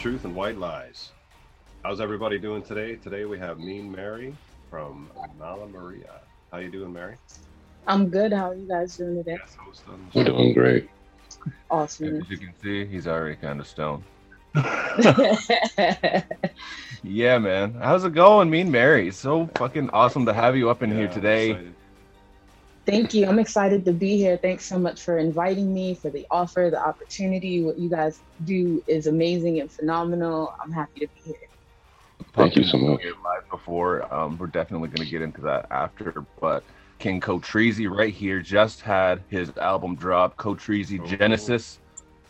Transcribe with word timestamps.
Red 0.00 0.12
Truth 0.12 0.24
and 0.24 0.34
White 0.34 0.56
Lies. 0.56 1.10
How's 1.84 2.00
everybody 2.00 2.38
doing 2.38 2.62
today? 2.62 2.96
Today 2.96 3.26
we 3.26 3.38
have 3.38 3.58
Mean 3.58 3.92
Mary 3.92 4.34
from 4.70 5.10
Mala 5.38 5.66
Maria. 5.66 6.22
How 6.50 6.56
you 6.56 6.70
doing, 6.70 6.90
Mary? 6.90 7.16
I'm 7.86 8.08
good. 8.08 8.32
How 8.32 8.48
are 8.48 8.54
you 8.54 8.66
guys 8.66 8.96
doing 8.96 9.16
today? 9.16 9.36
Yes, 9.38 9.56
host 9.56 9.82
on 9.92 10.08
the 10.10 10.18
We're 10.18 10.24
doing 10.24 10.54
great. 10.54 10.88
Awesome. 11.70 12.18
As 12.18 12.30
you 12.30 12.38
can 12.38 12.54
see, 12.62 12.86
he's 12.86 13.06
already 13.06 13.36
kind 13.36 13.60
of 13.60 13.66
stoned. 13.66 14.02
Yeah, 17.02 17.38
man. 17.38 17.74
How's 17.74 18.04
it 18.04 18.14
going, 18.14 18.50
Mean 18.50 18.70
Mary? 18.70 19.10
So 19.10 19.48
fucking 19.56 19.90
awesome 19.90 20.24
to 20.26 20.32
have 20.32 20.56
you 20.56 20.70
up 20.70 20.82
in 20.82 20.90
Yeah, 20.90 20.96
here 20.96 21.08
I'm 21.08 21.12
today. 21.12 21.58
Excited. 22.86 23.02
Thank 23.02 23.14
you. 23.14 23.26
I'm 23.26 23.38
excited 23.38 23.84
to 23.84 23.92
be 23.92 24.16
here. 24.16 24.36
Thanks 24.36 24.64
so 24.66 24.78
much 24.78 25.02
for 25.02 25.18
inviting 25.18 25.72
me, 25.72 25.94
for 25.94 26.10
the 26.10 26.26
offer, 26.30 26.68
the 26.70 26.80
opportunity. 26.80 27.62
What 27.62 27.78
you 27.78 27.88
guys 27.88 28.20
do 28.44 28.82
is 28.86 29.06
amazing 29.06 29.60
and 29.60 29.70
phenomenal. 29.70 30.54
I'm 30.62 30.72
happy 30.72 31.00
to 31.00 31.06
be 31.14 31.20
here. 31.24 31.34
Thank 32.34 32.56
you 32.56 32.64
so 32.64 32.78
much. 32.78 33.02
Live 33.04 33.48
before. 33.50 34.12
Um, 34.12 34.38
we're 34.38 34.46
definitely 34.46 34.88
going 34.88 35.04
to 35.06 35.10
get 35.10 35.22
into 35.22 35.40
that 35.42 35.66
after. 35.70 36.24
But 36.40 36.62
King 36.98 37.20
Cotrese 37.20 37.88
right 37.90 38.12
here 38.14 38.40
just 38.40 38.80
had 38.82 39.22
his 39.28 39.50
album 39.58 39.96
drop, 39.96 40.36
Cotrese 40.36 41.00
Oh. 41.00 41.06
Genesis. 41.06 41.78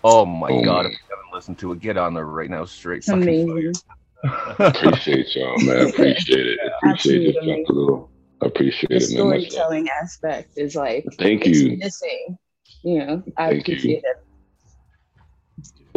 Oh 0.02 0.24
my 0.24 0.48
Oh, 0.50 0.64
god! 0.64 0.84
man. 0.84 0.92
If 0.92 0.92
you 0.92 1.16
haven't 1.16 1.34
listened 1.34 1.58
to 1.58 1.72
it, 1.72 1.80
get 1.80 1.96
on 1.98 2.14
there 2.14 2.24
right 2.24 2.48
now. 2.48 2.64
Straight 2.64 2.98
It's 2.98 3.08
fucking 3.08 3.22
amazing. 3.22 3.74
Appreciate 4.58 5.34
y'all, 5.34 5.58
man. 5.60 5.88
Appreciate 5.88 6.46
it. 6.46 6.58
Appreciate 6.76 7.28
Absolutely. 7.36 7.50
you, 7.58 7.64
Dr. 7.66 7.72
Little. 7.74 8.10
Appreciate 8.42 8.90
The 8.90 9.00
it, 9.00 9.10
man. 9.18 9.28
Much 9.28 9.42
love. 9.42 9.50
storytelling 9.50 9.88
aspect 10.02 10.50
is 10.56 10.74
like 10.74 11.04
Thank 11.18 11.46
you. 11.46 11.76
missing. 11.76 12.38
You 12.82 12.98
know, 12.98 13.22
I 13.36 13.50
Thank 13.50 13.68
you. 13.68 13.74
appreciate 13.74 14.04
it. 14.04 14.16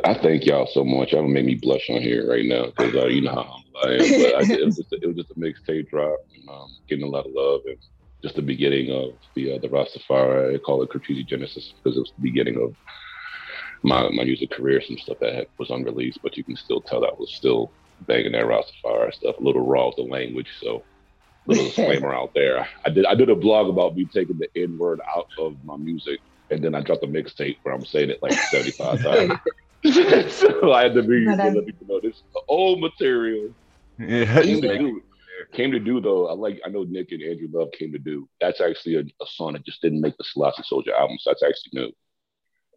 I 0.05 0.13
thank 0.15 0.45
y'all 0.45 0.67
so 0.67 0.83
much. 0.83 1.13
Y'all 1.13 1.25
make 1.25 1.45
me 1.45 1.55
blush 1.55 1.89
on 1.89 2.01
here 2.01 2.29
right 2.29 2.45
now 2.45 2.65
because 2.65 2.93
uh, 2.95 3.05
you 3.05 3.21
know 3.21 3.31
how 3.31 3.43
humble 3.43 3.79
I 3.81 3.93
am. 3.93 4.21
But 4.21 4.35
I, 4.35 4.53
it 4.53 4.65
was 4.65 4.75
just 4.75 4.91
a, 4.91 4.97
it 5.01 5.07
was 5.07 5.15
just 5.15 5.31
a 5.31 5.35
mixtape 5.35 5.87
drop, 5.89 6.17
and, 6.35 6.49
um, 6.49 6.67
getting 6.89 7.05
a 7.05 7.09
lot 7.09 7.25
of 7.25 7.31
love, 7.33 7.61
and 7.65 7.77
just 8.21 8.35
the 8.35 8.41
beginning 8.41 8.91
of 8.91 9.11
the 9.35 9.53
uh, 9.53 9.59
the 9.59 9.69
Rastafari. 9.69 10.55
I 10.55 10.57
call 10.57 10.83
it 10.83 10.89
Cotrese 10.89 11.25
Genesis 11.25 11.73
because 11.81 11.95
it 11.95 12.01
was 12.01 12.11
the 12.17 12.23
beginning 12.23 12.61
of 12.61 12.75
my 13.83 14.09
my 14.09 14.25
music 14.25 14.51
career. 14.51 14.81
Some 14.81 14.97
stuff 14.97 15.17
that 15.21 15.35
had, 15.35 15.47
was 15.57 15.69
unreleased, 15.69 16.19
but 16.21 16.35
you 16.35 16.43
can 16.43 16.57
still 16.57 16.81
tell 16.81 16.99
that 17.01 17.17
was 17.17 17.33
still 17.35 17.71
banging 18.01 18.33
that 18.33 18.45
Rastafari 18.45 19.13
stuff. 19.13 19.37
A 19.39 19.43
little 19.43 19.65
raw 19.65 19.87
with 19.87 19.95
the 19.95 20.03
language, 20.03 20.49
so. 20.61 20.83
Little 21.45 21.65
disclaimer 21.65 22.13
out 22.13 22.31
there. 22.33 22.67
I 22.85 22.89
did 22.89 23.05
I 23.05 23.15
did 23.15 23.29
a 23.29 23.35
blog 23.35 23.69
about 23.69 23.95
me 23.95 24.05
taking 24.05 24.37
the 24.37 24.47
N 24.55 24.77
word 24.77 25.01
out 25.15 25.25
of 25.39 25.57
my 25.63 25.75
music, 25.75 26.19
and 26.49 26.63
then 26.63 26.73
I 26.73 26.81
dropped 26.81 27.03
a 27.03 27.07
mixtape 27.07 27.57
where 27.63 27.73
I'm 27.73 27.85
saying 27.85 28.11
it 28.11 28.19
like 28.21 28.33
75 28.33 29.01
times. 29.03 29.33
so 30.31 30.71
I 30.71 30.83
had 30.83 30.93
to 30.93 31.03
be 31.03 31.25
But, 31.25 31.37
let 31.39 31.65
people 31.65 31.87
know 31.87 31.99
this 32.01 32.21
old 32.47 32.79
material. 32.79 33.53
Yeah, 33.99 34.41
Came 34.41 34.61
to 34.61 34.77
do, 34.77 35.01
came 35.51 35.71
to 35.71 35.79
do 35.79 35.99
though. 35.99 36.27
I 36.29 36.33
like 36.33 36.61
I 36.65 36.69
know 36.69 36.83
Nick 36.83 37.11
and 37.11 37.21
Andrew 37.21 37.49
Love 37.51 37.69
came 37.77 37.91
to 37.91 37.99
do. 37.99 38.29
That's 38.39 38.61
actually 38.61 38.95
a, 38.95 39.01
a 39.01 39.27
song 39.27 39.53
that 39.53 39.65
just 39.65 39.81
didn't 39.81 40.01
make 40.01 40.17
the 40.17 40.23
Selassie 40.23 40.63
Soldier 40.63 40.93
album, 40.95 41.17
so 41.19 41.31
that's 41.31 41.43
actually 41.43 41.81
new. 41.81 41.91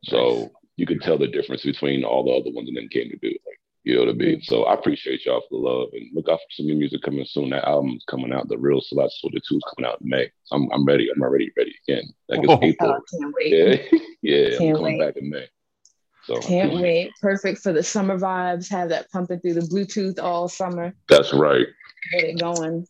So 0.05 0.19
Nice. 0.19 0.49
you 0.77 0.87
can 0.87 0.99
tell 0.99 1.17
the 1.17 1.29
difference 1.29 1.63
between 1.63 2.05
all 2.05 2.25
the 2.25 2.33
other 2.33 2.51
ones 2.55 2.69
and 2.69 2.77
then 2.77 2.89
came 2.89 3.09
to 3.11 3.17
do. 3.17 3.29
Like 3.29 3.61
you 3.87 3.95
know 3.95 4.01
what 4.01 4.09
I 4.11 4.15
mean. 4.15 4.41
Mm. 4.41 4.45
So 4.45 4.65
I 4.65 4.75
appreciate 4.75 5.25
y'all 5.25 5.43
for 5.43 5.47
the 5.51 5.57
love 5.59 5.91
and 5.93 6.11
look 6.13 6.29
out 6.29 6.41
for 6.41 6.51
some 6.51 6.67
new 6.67 6.75
music 6.75 7.03
coming 7.03 7.25
soon. 7.25 7.51
That 7.51 7.65
album's 7.65 8.05
coming 8.09 8.33
out. 8.33 8.49
The 8.49 8.59
real 8.59 8.81
Selassie 8.81 9.15
Soldier 9.21 9.39
Two 9.49 9.59
is 9.59 9.63
coming 9.77 9.89
out 9.89 10.01
in 10.01 10.09
May. 10.09 10.29
So 10.43 10.57
I'm 10.57 10.69
I'm 10.73 10.85
ready. 10.85 11.09
I'm 11.15 11.23
already 11.23 11.53
ready 11.57 11.73
again. 11.89 12.03
Like 12.29 12.41
it's 12.41 12.49
Whoa. 12.49 12.59
Oh, 12.61 12.67
April. 12.67 12.91
I 12.91 13.17
can't 13.17 13.35
wait. 13.39 13.53
Yeah, 13.53 13.99
yeah. 14.23 14.55
I'm 14.55 14.75
coming 14.75 14.99
wait. 14.99 15.01
back 15.01 15.17
in 15.17 15.31
May. 15.31 15.47
So 16.25 16.41
Can't 16.41 16.75
wait. 16.75 17.13
Perfect 17.23 17.61
for 17.61 17.73
the 17.73 17.85
summer 17.85 18.19
vibes. 18.19 18.69
Have 18.71 18.89
that 18.89 19.09
pumping 19.13 19.39
through 19.39 19.55
the 19.55 19.61
Bluetooth 19.61 20.21
all 20.21 20.49
summer. 20.49 20.93
That's 21.09 21.33
right. 21.33 21.69
Get 22.13 22.25
it 22.25 22.41
going. 22.41 22.89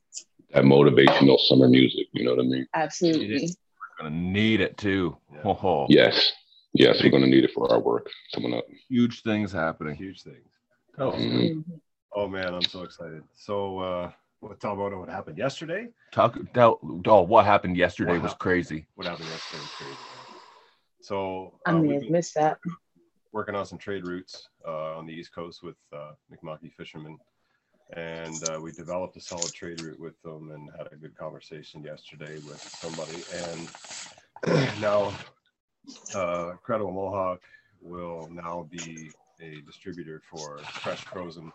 That 0.54 0.64
motivational 0.64 1.38
summer 1.40 1.68
music. 1.68 2.06
You 2.14 2.24
know 2.24 2.36
what 2.36 2.40
I 2.40 2.48
mean? 2.48 2.66
Absolutely. 2.72 3.50
We're 3.98 4.04
gonna 4.04 4.16
need 4.16 4.62
it 4.62 4.78
too. 4.78 5.18
Yeah. 5.30 5.40
Oh, 5.44 5.84
Yes. 5.90 6.32
Yes, 6.72 7.02
we're 7.02 7.10
gonna 7.10 7.26
need 7.26 7.44
it 7.44 7.50
for 7.54 7.70
our 7.70 7.80
work 7.80 8.08
coming 8.34 8.54
up. 8.54 8.64
huge 8.88 9.22
things 9.22 9.52
happening. 9.52 9.96
Huge 9.96 10.22
things. 10.22 10.55
Oh. 10.98 11.12
Mhm. 11.12 11.80
Oh 12.12 12.28
man, 12.28 12.54
I'm 12.54 12.62
so 12.62 12.82
excited. 12.82 13.22
So, 13.34 13.78
uh, 13.80 14.12
what 14.40 14.58
talk 14.60 14.74
about 14.74 14.96
what 14.98 15.08
happened 15.08 15.36
yesterday? 15.38 15.88
talk. 16.12 16.38
That, 16.54 16.74
oh, 17.06 17.22
what 17.22 17.44
happened 17.44 17.76
yesterday 17.76 18.12
What 18.12 18.22
was 18.22 18.30
happened? 18.32 18.40
crazy. 18.40 18.86
What 18.94 19.06
happened 19.06 19.28
yesterday 19.28 19.62
was 19.62 19.72
crazy. 19.72 20.02
So, 21.02 21.52
I 21.66 21.72
uh, 21.72 21.78
may 21.78 21.98
we've 21.98 22.10
missed 22.10 22.34
that. 22.36 22.58
working 23.32 23.54
on 23.54 23.66
some 23.66 23.78
trade 23.78 24.04
routes 24.04 24.48
uh, 24.66 24.96
on 24.96 25.06
the 25.06 25.12
East 25.12 25.34
Coast 25.34 25.62
with 25.62 25.76
uh, 25.92 26.12
McMucky 26.32 26.72
Fishermen, 26.72 27.18
and 27.94 28.42
uh, 28.44 28.58
we 28.62 28.72
developed 28.72 29.16
a 29.16 29.20
solid 29.20 29.52
trade 29.52 29.78
route 29.78 30.00
with 30.00 30.20
them 30.22 30.52
and 30.52 30.70
had 30.78 30.90
a 30.92 30.96
good 30.96 31.14
conversation 31.16 31.82
yesterday 31.82 32.38
with 32.38 32.60
somebody. 32.80 33.24
And 33.30 33.68
now, 34.80 35.12
uh, 36.14 36.52
Credible 36.62 36.92
Mohawk 36.92 37.42
will 37.82 38.28
now 38.32 38.66
be 38.70 39.10
a 39.40 39.60
distributor 39.62 40.22
for 40.30 40.58
fresh, 40.58 41.04
frozen, 41.04 41.52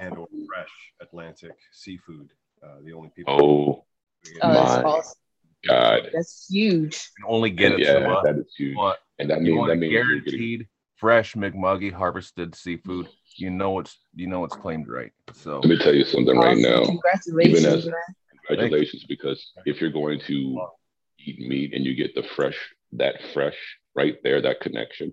and 0.00 0.16
or 0.16 0.26
fresh 0.46 0.70
Atlantic 1.00 1.52
seafood. 1.72 2.30
Uh, 2.62 2.76
the 2.84 2.92
only 2.92 3.10
people. 3.16 3.34
Oh 3.42 3.84
Oh, 4.42 4.52
that's 4.52 4.84
awesome. 4.84 5.18
God. 5.66 6.10
That's 6.12 6.46
huge. 6.48 6.94
You 7.18 7.24
can 7.24 7.34
only 7.34 7.50
get 7.50 7.72
it 7.72 7.80
yeah, 7.80 7.94
from 7.94 8.12
us. 8.12 8.24
that 8.24 8.36
is 8.38 8.54
huge. 8.56 8.76
Want, 8.76 8.98
And 9.18 9.30
that 9.30 9.40
you 9.42 9.54
means 9.54 9.66
that 9.66 9.72
a 9.72 9.76
means 9.76 9.92
you're 9.92 10.20
getting 10.20 10.38
guaranteed 10.38 10.68
fresh 10.96 11.34
McMuggy 11.34 11.92
harvested 11.92 12.54
seafood. 12.54 13.08
You 13.36 13.50
know 13.50 13.78
it's 13.78 13.98
you 14.14 14.26
know 14.26 14.44
it's 14.44 14.56
claimed 14.56 14.88
right. 14.88 15.12
So 15.32 15.60
let 15.60 15.68
me 15.68 15.78
tell 15.78 15.94
you 15.94 16.04
something 16.04 16.36
right 16.36 16.58
now. 16.58 16.84
Congratulations, 16.84 17.86
as- 17.86 17.88
Congratulations, 18.48 19.04
because 19.08 19.52
if 19.64 19.80
you're 19.80 19.90
going 19.90 20.20
to 20.26 20.60
eat 21.18 21.38
meat 21.38 21.72
and 21.72 21.84
you 21.84 21.94
get 21.94 22.14
the 22.14 22.22
fresh, 22.22 22.58
that 22.92 23.16
fresh 23.32 23.56
right 23.94 24.16
there, 24.22 24.42
that 24.42 24.60
connection, 24.60 25.12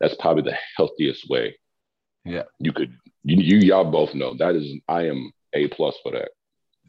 that's 0.00 0.14
probably 0.16 0.42
the 0.42 0.56
healthiest 0.76 1.28
way. 1.28 1.56
Yeah. 2.24 2.44
You 2.58 2.72
could 2.72 2.96
you, 3.22 3.36
you 3.42 3.58
y'all 3.58 3.84
both 3.90 4.14
know 4.14 4.34
that 4.38 4.54
is 4.54 4.72
I 4.88 5.02
am 5.08 5.30
A 5.54 5.68
plus 5.68 5.96
for 6.02 6.12
that. 6.12 6.30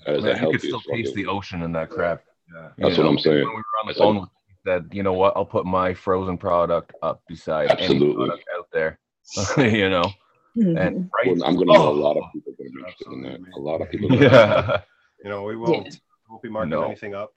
That 0.06 0.16
is 0.18 0.24
the 0.24 0.34
man, 0.34 0.44
you 0.44 0.52
could 0.52 0.62
healthiest. 0.62 0.66
still 0.66 0.82
taste 0.96 1.16
the 1.16 1.28
ocean 1.28 1.62
in 1.62 1.72
that 1.74 1.90
crap. 1.90 2.24
Yeah. 2.54 2.70
You 2.78 2.86
That's 2.86 2.98
what 2.98 3.08
I'm 3.08 3.20
saying. 3.20 3.38
When 3.46 3.48
we 3.48 3.56
were 3.56 3.80
on 3.82 3.86
the 3.88 3.92
It's 3.92 4.00
phone, 4.00 4.16
like- 4.18 4.30
he 4.48 4.54
said, 4.72 4.90
"You 4.92 5.04
know 5.04 5.14
what? 5.14 5.34
I'll 5.36 5.46
put 5.46 5.66
my 5.66 5.94
frozen 5.94 6.38
product 6.38 6.94
up 7.02 7.22
beside 7.28 7.70
any 7.72 7.82
Absolutely. 7.84 8.28
product 8.28 8.46
out 8.58 8.68
there." 8.74 9.00
you 9.58 9.90
know, 9.90 10.04
Mhm. 10.58 10.80
and 10.80 11.10
Well. 11.26 11.44
I'm 11.46 11.56
gonna 11.56 11.66
know 11.74 11.88
a 11.88 11.90
Oh. 11.90 11.92
lot 11.94 12.18
of 12.18 12.24
people 12.34 12.54
are 12.54 12.56
gonna 12.58 12.70
be 12.70 12.80
interested 12.80 13.12
in 13.12 13.22
that. 13.24 13.32
Absolutely. 13.34 13.62
A 13.62 13.66
lot 13.66 13.82
of 13.82 13.90
people. 13.92 14.14
Are 14.14 14.24
Yeah. 14.24 14.82
You 15.24 15.30
know, 15.30 15.44
we 15.44 15.56
won't, 15.56 15.88
Yeah. 15.88 15.92
won't 16.30 16.42
be 16.44 16.50
marking 16.50 16.70
No. 16.72 16.84
anything 16.84 17.14
up 17.16 17.34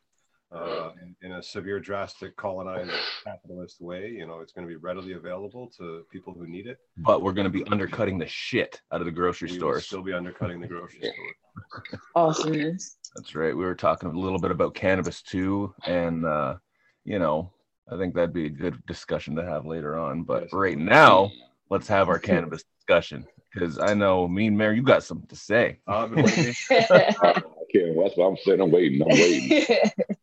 uh, 0.50 0.90
in, 1.02 1.14
in 1.22 1.32
a 1.36 1.42
severe, 1.42 1.78
drastic, 1.80 2.36
colonized 2.36 2.90
capitalist 3.24 3.80
way. 3.80 4.08
You 4.08 4.26
know, 4.26 4.40
it's 4.40 4.52
going 4.52 4.66
to 4.66 4.68
be 4.68 4.76
readily 4.76 5.12
available 5.12 5.70
to 5.78 6.04
people 6.10 6.32
who 6.34 6.46
need 6.46 6.66
it. 6.66 6.78
but 6.96 7.22
we're 7.22 7.32
gonna 7.32 7.50
be 7.50 7.64
undercutting 7.64 8.18
the 8.18 8.26
shit 8.26 8.80
out 8.92 9.00
of 9.00 9.04
the 9.06 9.12
grocery 9.12 9.48
stores. 9.48 9.60
We 9.60 9.64
will 9.66 9.72
stores. 9.72 9.86
still 9.86 10.02
be 10.02 10.12
undercutting 10.12 10.60
the 10.60 10.66
grocery 10.68 11.00
store. 11.02 11.94
Awesomeness. 12.14 12.96
That's 13.14 13.34
right. 13.34 13.56
We 13.56 13.64
were 13.64 13.74
talking 13.74 14.08
a 14.10 14.18
little 14.18 14.38
bit 14.38 14.50
about 14.50 14.74
cannabis 14.74 15.22
too, 15.22 15.74
and 15.86 16.24
uh, 16.24 16.56
you 17.04 17.18
know, 17.18 17.52
I 17.90 17.96
think 17.96 18.14
that'd 18.14 18.32
be 18.32 18.46
a 18.46 18.50
good 18.50 18.84
discussion 18.86 19.34
to 19.36 19.44
have 19.44 19.66
later 19.66 19.98
on. 19.98 20.22
But 20.24 20.44
Yes. 20.44 20.52
right 20.52 20.78
now, 20.78 21.30
let's 21.70 21.88
have 21.88 22.08
our 22.08 22.18
cannabis 22.18 22.64
discussion 22.78 23.26
because 23.52 23.78
I 23.78 23.94
know 23.94 24.28
me 24.28 24.46
and 24.48 24.58
Mary, 24.58 24.76
you 24.76 24.82
got 24.82 25.02
something 25.04 25.28
to 25.28 25.36
say. 25.36 25.78
Uh, 25.88 25.98
I've 26.04 26.10
been 26.10 26.22
waiting. 26.24 26.54
I 26.70 27.42
can't. 27.72 27.96
That's 27.96 28.16
what 28.16 28.26
I'm 28.26 28.36
saying. 28.44 28.60
I'm 28.60 28.70
waiting. 28.70 29.02
I'm 29.02 29.08
waiting. 29.08 29.66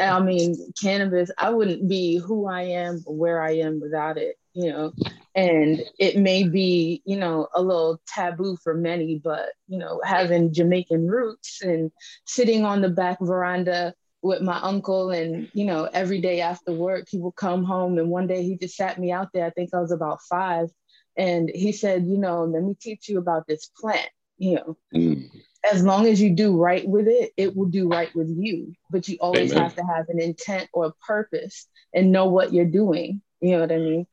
I 0.00 0.20
mean, 0.20 0.72
cannabis, 0.80 1.30
I 1.38 1.50
wouldn't 1.50 1.88
be 1.88 2.16
who 2.18 2.46
I 2.46 2.62
am 2.62 3.02
where 3.06 3.40
I 3.42 3.52
am 3.58 3.80
without 3.80 4.18
it, 4.18 4.36
you 4.54 4.70
know. 4.70 4.92
And 5.34 5.82
it 5.98 6.16
may 6.16 6.44
be, 6.44 7.02
you 7.04 7.16
know, 7.16 7.48
a 7.54 7.62
little 7.62 8.00
taboo 8.06 8.56
for 8.62 8.74
many, 8.74 9.20
but, 9.22 9.50
you 9.68 9.78
know, 9.78 10.00
having 10.04 10.52
Jamaican 10.52 11.06
roots 11.06 11.62
and 11.62 11.90
sitting 12.24 12.64
on 12.64 12.80
the 12.80 12.88
back 12.88 13.18
veranda 13.20 13.94
with 14.22 14.40
my 14.42 14.58
uncle, 14.60 15.10
and, 15.10 15.48
you 15.52 15.64
know, 15.64 15.88
every 15.92 16.20
day 16.20 16.40
after 16.40 16.72
work, 16.72 17.06
he 17.10 17.18
would 17.18 17.36
come 17.36 17.64
home. 17.64 17.98
And 17.98 18.10
one 18.10 18.26
day 18.26 18.42
he 18.42 18.56
just 18.56 18.76
sat 18.76 18.98
me 18.98 19.12
out 19.12 19.28
there, 19.32 19.46
I 19.46 19.50
think 19.50 19.70
I 19.74 19.80
was 19.80 19.92
about 19.92 20.20
five. 20.28 20.68
And 21.16 21.50
he 21.54 21.72
said, 21.72 22.06
you 22.06 22.18
know, 22.18 22.44
let 22.44 22.62
me 22.62 22.74
teach 22.80 23.08
you 23.08 23.18
about 23.18 23.46
this 23.46 23.70
plant, 23.80 24.08
you 24.38 24.56
know 24.56 24.76
Mm. 24.94 25.30
As 25.70 25.82
long 25.82 26.06
as 26.06 26.20
you 26.20 26.34
do 26.34 26.56
right 26.56 26.86
with 26.86 27.08
it, 27.08 27.32
it 27.36 27.56
will 27.56 27.66
do 27.66 27.88
right 27.88 28.14
with 28.14 28.28
you. 28.28 28.74
But 28.90 29.08
you 29.08 29.16
always 29.20 29.52
Amen. 29.52 29.62
have 29.62 29.74
to 29.76 29.82
have 29.82 30.08
an 30.08 30.20
intent 30.20 30.68
or 30.72 30.86
a 30.86 30.92
purpose 31.06 31.66
and 31.94 32.12
know 32.12 32.26
what 32.26 32.52
you're 32.52 32.64
doing. 32.64 33.22
You 33.40 33.52
know 33.52 33.60
what 33.60 33.72
I 33.72 33.78
mean? 33.78 34.06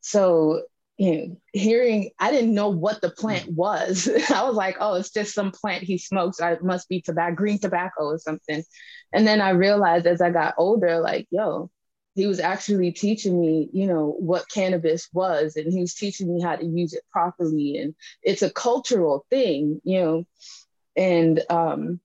So, 0.00 0.62
you 0.98 1.12
know, 1.16 1.40
hearing, 1.52 2.10
I 2.18 2.30
didn't 2.30 2.54
know 2.54 2.68
what 2.68 3.00
the 3.00 3.10
plant 3.10 3.50
was. 3.50 4.08
I 4.34 4.44
was 4.44 4.54
like, 4.54 4.76
oh, 4.80 4.94
it's 4.94 5.10
just 5.10 5.34
some 5.34 5.52
plant 5.52 5.82
he 5.84 5.98
smokes. 5.98 6.40
I 6.40 6.52
it 6.52 6.64
must 6.64 6.88
be 6.88 7.00
tobacco, 7.00 7.34
green 7.34 7.58
tobacco 7.58 8.04
or 8.04 8.18
something. 8.18 8.62
And 9.12 9.26
then 9.26 9.40
I 9.40 9.50
realized 9.50 10.06
as 10.06 10.20
I 10.20 10.30
got 10.30 10.54
older, 10.58 10.98
like, 11.00 11.26
yo, 11.30 11.70
he 12.14 12.26
was 12.26 12.40
actually 12.40 12.92
teaching 12.92 13.38
me, 13.38 13.68
you 13.72 13.86
know, 13.86 14.16
what 14.18 14.48
cannabis 14.48 15.08
was, 15.12 15.56
and 15.56 15.70
he 15.70 15.80
was 15.80 15.94
teaching 15.94 16.34
me 16.34 16.40
how 16.40 16.56
to 16.56 16.64
use 16.64 16.94
it 16.94 17.04
properly. 17.12 17.76
And 17.76 17.94
it's 18.22 18.42
a 18.42 18.50
cultural 18.50 19.26
thing, 19.28 19.82
you 19.84 20.00
know, 20.00 20.24
and 20.96 21.42
um, 21.50 22.00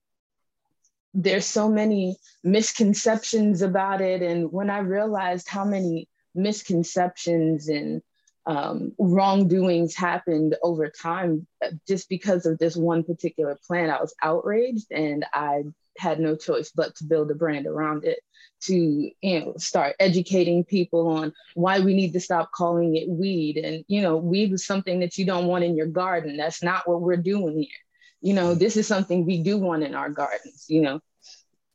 there's 1.14 1.46
so 1.46 1.68
many 1.68 2.16
misconceptions 2.42 3.62
about 3.62 4.00
it. 4.00 4.22
And 4.22 4.50
when 4.52 4.70
I 4.70 4.78
realized 4.78 5.48
how 5.48 5.64
many 5.64 6.08
misconceptions 6.34 7.68
and 7.68 8.02
um, 8.46 8.92
wrongdoings 8.98 9.94
happened 9.94 10.56
over 10.62 10.88
time 10.88 11.46
uh, 11.64 11.68
just 11.86 12.08
because 12.08 12.46
of 12.46 12.58
this 12.58 12.76
one 12.76 13.04
particular 13.04 13.58
plan, 13.66 13.90
I 13.90 14.00
was 14.00 14.14
outraged 14.22 14.90
and 14.90 15.24
I 15.32 15.64
had 15.98 16.18
no 16.18 16.34
choice 16.36 16.72
but 16.74 16.96
to 16.96 17.04
build 17.04 17.30
a 17.30 17.34
brand 17.34 17.66
around 17.66 18.04
it 18.04 18.18
to 18.62 18.74
you 19.20 19.40
know 19.40 19.54
start 19.58 19.94
educating 20.00 20.64
people 20.64 21.08
on 21.08 21.32
why 21.54 21.80
we 21.80 21.94
need 21.94 22.12
to 22.14 22.20
stop 22.20 22.50
calling 22.52 22.96
it 22.96 23.08
weed. 23.08 23.58
And 23.58 23.84
you 23.86 24.02
know 24.02 24.16
weed 24.16 24.52
is 24.52 24.66
something 24.66 25.00
that 25.00 25.18
you 25.18 25.26
don't 25.26 25.46
want 25.46 25.64
in 25.64 25.76
your 25.76 25.86
garden. 25.86 26.36
That's 26.36 26.62
not 26.62 26.88
what 26.88 27.02
we're 27.02 27.16
doing 27.16 27.58
here 27.58 27.81
you 28.22 28.32
know 28.32 28.54
this 28.54 28.76
is 28.76 28.86
something 28.86 29.26
we 29.26 29.42
do 29.42 29.58
want 29.58 29.82
in 29.82 29.94
our 29.94 30.08
gardens 30.08 30.64
you 30.68 30.80
know 30.80 31.00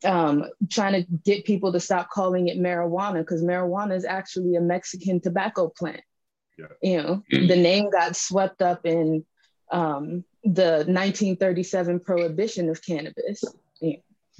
um, 0.04 0.44
trying 0.70 0.92
to 0.92 1.10
get 1.24 1.44
people 1.44 1.72
to 1.72 1.80
stop 1.80 2.08
calling 2.08 2.48
it 2.48 2.58
marijuana 2.58 3.18
because 3.18 3.42
marijuana 3.42 3.94
is 3.94 4.04
actually 4.04 4.56
a 4.56 4.60
mexican 4.60 5.20
tobacco 5.20 5.68
plant 5.68 6.02
yeah. 6.56 6.66
you 6.82 7.02
know 7.02 7.22
the 7.30 7.56
name 7.56 7.90
got 7.90 8.16
swept 8.16 8.62
up 8.62 8.84
in 8.84 9.24
um, 9.70 10.24
the 10.44 10.84
1937 10.86 12.00
prohibition 12.00 12.70
of 12.70 12.84
cannabis 12.84 13.44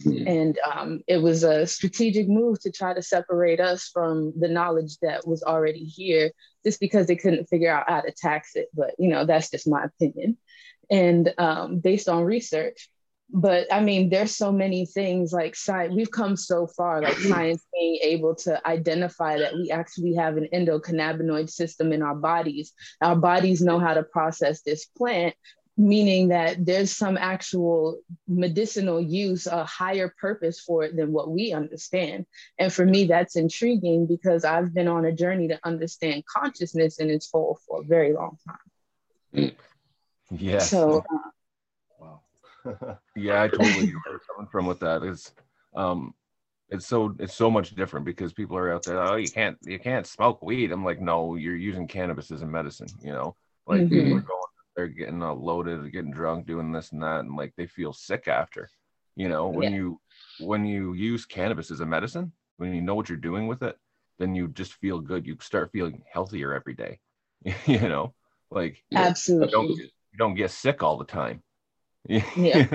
Mm-hmm. 0.05 0.29
And 0.29 0.59
um, 0.71 1.01
it 1.09 1.19
was 1.19 1.43
a 1.43 1.67
strategic 1.67 2.29
move 2.29 2.61
to 2.61 2.71
try 2.71 2.95
to 2.95 3.03
separate 3.03 3.59
us 3.59 3.89
from 3.93 4.33
the 4.39 4.49
knowledge 4.49 4.99
that 5.03 5.27
was 5.27 5.43
already 5.43 5.85
here, 5.85 6.31
just 6.65 6.79
because 6.79 7.07
they 7.07 7.17
couldn't 7.17 7.49
figure 7.49 7.73
out 7.73 7.89
how 7.89 8.03
to 8.03 8.13
tax 8.13 8.55
it. 8.55 8.69
But 8.75 8.95
you 8.99 9.09
know, 9.09 9.25
that's 9.25 9.51
just 9.51 9.67
my 9.67 9.85
opinion, 9.85 10.37
and 10.91 11.33
um, 11.39 11.79
based 11.79 12.09
on 12.09 12.25
research. 12.25 12.91
But 13.31 13.71
I 13.71 13.81
mean, 13.81 14.09
there's 14.09 14.35
so 14.35 14.51
many 14.51 14.87
things 14.87 15.33
like 15.33 15.55
science. 15.55 15.95
We've 15.95 16.11
come 16.11 16.35
so 16.37 16.67
far, 16.67 17.03
like 17.03 17.17
science 17.19 17.67
being 17.75 17.99
able 18.03 18.35
to 18.37 18.67
identify 18.67 19.39
that 19.39 19.55
we 19.55 19.71
actually 19.71 20.15
have 20.15 20.37
an 20.37 20.49
endocannabinoid 20.53 21.51
system 21.51 21.93
in 21.93 22.03
our 22.03 22.15
bodies. 22.15 22.73
Our 23.03 23.17
bodies 23.17 23.61
know 23.61 23.79
how 23.79 23.95
to 23.95 24.03
process 24.03 24.63
this 24.63 24.87
plant, 24.87 25.35
meaning 25.77 26.29
that 26.29 26.65
there's 26.65 26.91
some 26.97 27.19
actual 27.19 28.01
medicinal 28.27 29.01
use, 29.01 29.47
a 29.47 29.65
higher 29.65 30.13
purpose 30.19 30.61
for 30.61 30.85
it 30.85 30.97
than 30.97 31.13
what 31.13 31.31
we 31.31 31.53
understand. 31.53 32.25
And 32.59 32.73
for 32.73 32.87
me, 32.87 33.05
that's 33.05 33.37
intriguing 33.37 34.07
because 34.07 34.45
I've 34.45 34.73
been 34.73 34.89
on 34.89 35.05
a 35.05 35.13
journey 35.13 35.49
to 35.49 35.61
understand 35.65 36.25
consciousness 36.27 36.99
in 36.99 37.11
its 37.11 37.31
whole 37.31 37.61
for 37.67 37.83
a 37.83 37.85
very 37.85 38.15
long 38.15 38.39
time. 38.47 38.57
Yeah. 40.31 40.59
So, 40.59 41.05
uh, 41.11 42.21
wow. 42.65 42.99
yeah, 43.17 43.43
I 43.43 43.49
totally 43.49 43.87
get 43.87 43.95
where 44.07 44.21
coming 44.31 44.49
from 44.51 44.67
with 44.67 44.81
that. 44.81 45.03
Is 45.03 45.33
um, 45.75 46.15
it's 46.69 46.87
so 46.87 47.15
it's 47.19 47.35
so 47.35 47.51
much 47.51 47.75
different 47.75 48.05
because 48.05 48.33
people 48.33 48.57
are 48.57 48.73
out 48.73 48.85
there. 48.85 49.03
Oh, 49.03 49.17
you 49.17 49.31
can't 49.31 49.57
you 49.65 49.79
can't 49.79 50.07
smoke 50.07 50.43
weed. 50.43 50.73
I'm 50.73 50.85
like, 50.85 51.01
no, 51.01 51.37
you're 51.37 51.57
using 51.57 51.89
cannabis 51.89 52.31
as 52.31 52.43
a 52.43 52.47
medicine. 52.47 52.89
You 53.03 53.13
know, 53.13 53.37
like 53.67 53.83
mm-hmm. 53.83 53.95
people 53.95 54.19
are 54.19 54.21
going 54.21 54.43
they're 54.79 54.87
getting 54.87 55.21
uh, 55.25 55.35
loaded, 55.35 55.93
getting 55.93 56.13
drunk, 56.13 56.47
doing 56.47 56.71
this 56.71 56.93
and 56.93 57.03
that, 57.03 57.21
and 57.21 57.35
like 57.35 57.53
they 57.57 57.67
feel 57.67 57.93
sick 57.93 58.29
after. 58.29 58.71
You 59.17 59.29
know, 59.29 59.49
when 59.49 59.73
yeah. 59.73 59.79
you 59.79 60.01
when 60.39 60.65
you 60.65 60.93
use 60.93 61.27
cannabis 61.27 61.73
as 61.73 61.81
a 61.81 61.87
medicine, 61.87 62.31
when 62.59 62.73
you 62.73 62.81
know 62.81 62.95
what 62.95 63.09
you're 63.09 63.19
doing 63.19 63.49
with 63.49 63.65
it, 63.65 63.77
then 64.21 64.37
you 64.37 64.47
just 64.47 64.75
feel 64.75 65.01
good. 65.01 65.27
You 65.27 65.37
start 65.41 65.73
feeling 65.73 66.05
healthier 66.09 66.55
every 66.55 66.75
day. 66.75 67.01
you 67.67 67.81
know, 67.81 68.15
like 68.53 68.85
absolutely, 68.95 69.51
don't, 69.51 69.81
don't 70.19 70.35
get 70.35 70.51
sick 70.51 70.83
all 70.83 70.99
the 70.99 71.05
time. 71.05 71.43
yeah. 72.09 72.69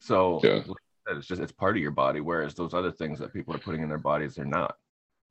So 0.00 0.40
yeah. 0.42 0.62
it's 1.10 1.26
just 1.26 1.40
it's 1.40 1.52
part 1.52 1.76
of 1.76 1.82
your 1.82 1.90
body, 1.90 2.20
whereas 2.20 2.54
those 2.54 2.74
other 2.74 2.92
things 2.92 3.18
that 3.18 3.32
people 3.32 3.54
are 3.54 3.58
putting 3.58 3.82
in 3.82 3.88
their 3.88 3.98
bodies, 3.98 4.34
they're 4.34 4.44
not. 4.44 4.76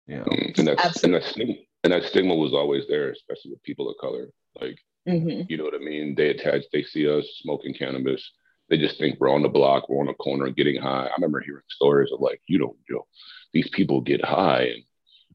You 0.07 0.17
know, 0.17 0.23
mm, 0.23 0.57
and 0.57 0.67
that 0.67 1.03
and 1.03 1.13
that 1.13 1.23
stigma 1.23 1.53
and 1.83 1.93
that 1.93 2.03
stigma 2.03 2.35
was 2.35 2.53
always 2.53 2.87
there, 2.87 3.11
especially 3.11 3.51
with 3.51 3.63
people 3.63 3.89
of 3.89 3.95
color. 3.99 4.29
Like 4.59 4.77
Mm-hmm. 5.07 5.43
You 5.49 5.57
know 5.57 5.63
what 5.63 5.75
I 5.75 5.79
mean? 5.79 6.15
They 6.15 6.29
attach, 6.29 6.63
they 6.71 6.83
see 6.83 7.09
us 7.09 7.25
smoking 7.41 7.73
cannabis. 7.73 8.31
They 8.69 8.77
just 8.77 8.97
think 8.97 9.19
we're 9.19 9.33
on 9.33 9.41
the 9.41 9.49
block, 9.49 9.89
we're 9.89 9.99
on 9.99 10.07
a 10.07 10.13
corner 10.13 10.49
getting 10.49 10.81
high. 10.81 11.07
I 11.07 11.13
remember 11.17 11.41
hearing 11.41 11.63
stories 11.69 12.11
of 12.11 12.21
like, 12.21 12.41
you 12.47 12.59
know, 12.59 12.75
you 12.87 12.95
know, 12.95 13.05
these 13.53 13.69
people 13.69 14.01
get 14.01 14.23
high. 14.23 14.63
And 14.63 14.83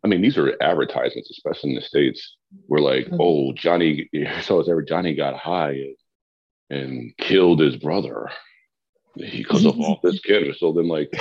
I 0.07 0.09
mean, 0.09 0.23
these 0.23 0.39
are 0.39 0.55
advertisements, 0.61 1.33
especially 1.33 1.71
in 1.71 1.77
the 1.77 1.83
States, 1.83 2.37
where 2.67 2.81
like, 2.81 3.07
mm-hmm. 3.07 3.17
oh, 3.21 3.53
Johnny, 3.55 4.09
so 4.43 4.61
as 4.61 4.69
ever, 4.69 4.83
Johnny 4.83 5.17
got 5.17 5.37
high 5.37 5.73
and, 5.73 5.97
and 6.71 7.17
killed 7.17 7.59
his 7.59 7.75
brother 7.75 8.31
because 9.17 9.65
of 9.65 9.81
all 9.81 9.99
this 10.05 10.21
cannabis. 10.21 10.61
So 10.61 10.71
then 10.73 10.87
like 10.87 11.13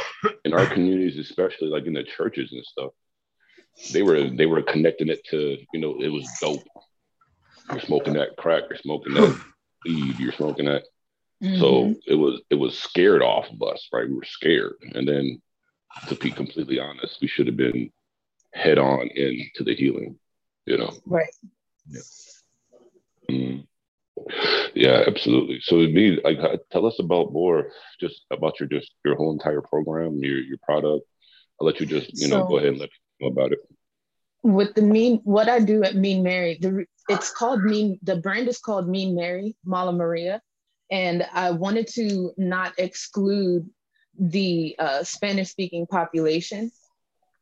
in 0.44 0.54
our 0.54 0.68
communities, 0.68 1.18
especially 1.18 1.70
like 1.70 1.88
in 1.88 1.94
the 1.94 2.04
churches 2.04 2.52
and 2.52 2.64
stuff, 2.64 2.92
they 3.92 4.04
were 4.04 4.30
they 4.30 4.46
were 4.46 4.62
connecting 4.62 5.10
it 5.10 5.26
to, 5.32 5.58
you 5.74 5.80
know, 5.80 5.98
it 6.00 6.10
was 6.10 6.30
dope 6.40 6.64
you're 7.72 7.80
smoking 7.80 8.14
that 8.14 8.38
crack, 8.38 8.66
you're 8.70 8.78
smoking 8.78 9.16
that 9.16 9.42
weed, 9.84 10.20
you're 10.20 10.32
smoking 10.32 10.66
that. 10.66 10.84
Mm-hmm. 11.44 11.60
So 11.60 11.96
it 12.06 12.14
was 12.14 12.42
it 12.52 12.56
was 12.56 12.78
scared 12.78 13.24
off 13.24 13.50
of 13.50 13.62
us, 13.68 13.90
right? 13.92 14.08
We 14.08 14.16
were 14.16 14.24
scared. 14.24 14.76
And 14.94 15.08
then 15.08 15.42
to 16.08 16.16
be 16.16 16.30
completely 16.32 16.80
honest, 16.80 17.18
we 17.22 17.28
should 17.28 17.48
have 17.48 17.58
been 17.58 17.92
head 18.56 18.78
on 18.78 19.08
into 19.08 19.64
the 19.64 19.76
healing, 19.76 20.18
you 20.66 20.78
know. 20.78 20.94
Right. 21.06 21.34
Yeah. 21.88 22.02
Mm. 23.30 23.68
Yeah, 24.74 25.04
absolutely. 25.08 25.60
So 25.62 25.76
me, 25.76 26.20
like, 26.24 26.40
tell 26.72 26.86
us 26.86 27.00
about 27.00 27.34
more, 27.34 27.72
just 28.00 28.22
about 28.32 28.60
your 28.60 28.70
just 28.70 28.92
your 29.04 29.16
whole 29.16 29.34
entire 29.34 29.62
program, 29.62 30.24
your 30.24 30.40
your 30.40 30.58
product. 30.64 31.06
I'll 31.60 31.68
let 31.68 31.80
you 31.80 31.86
just 31.86 32.10
you 32.14 32.28
so, 32.28 32.40
know 32.40 32.48
go 32.48 32.58
ahead 32.58 32.70
and 32.70 32.80
let 32.80 32.90
me 32.90 32.98
know 33.22 33.28
about 33.28 33.52
it. 33.52 33.60
With 34.44 34.74
the 34.76 34.82
mean, 34.82 35.20
what 35.24 35.50
I 35.50 35.60
do 35.60 35.84
at 35.84 35.96
Mean 35.96 36.24
Mary, 36.24 36.58
the 36.62 36.86
it's 37.10 37.32
called 37.32 37.62
Mean, 37.64 38.00
the 38.04 38.16
brand 38.18 38.48
is 38.48 38.60
called 38.60 38.88
Mean 38.88 39.16
Mary, 39.16 39.56
Mala 39.66 39.94
Maria. 39.94 40.42
And 40.92 41.26
I 41.34 41.52
wanted 41.52 41.88
to 41.96 42.32
not 42.38 42.74
exclude 42.78 43.68
the 44.18 44.76
uh, 44.78 45.04
Spanish 45.04 45.50
speaking 45.50 45.88
population 45.88 46.72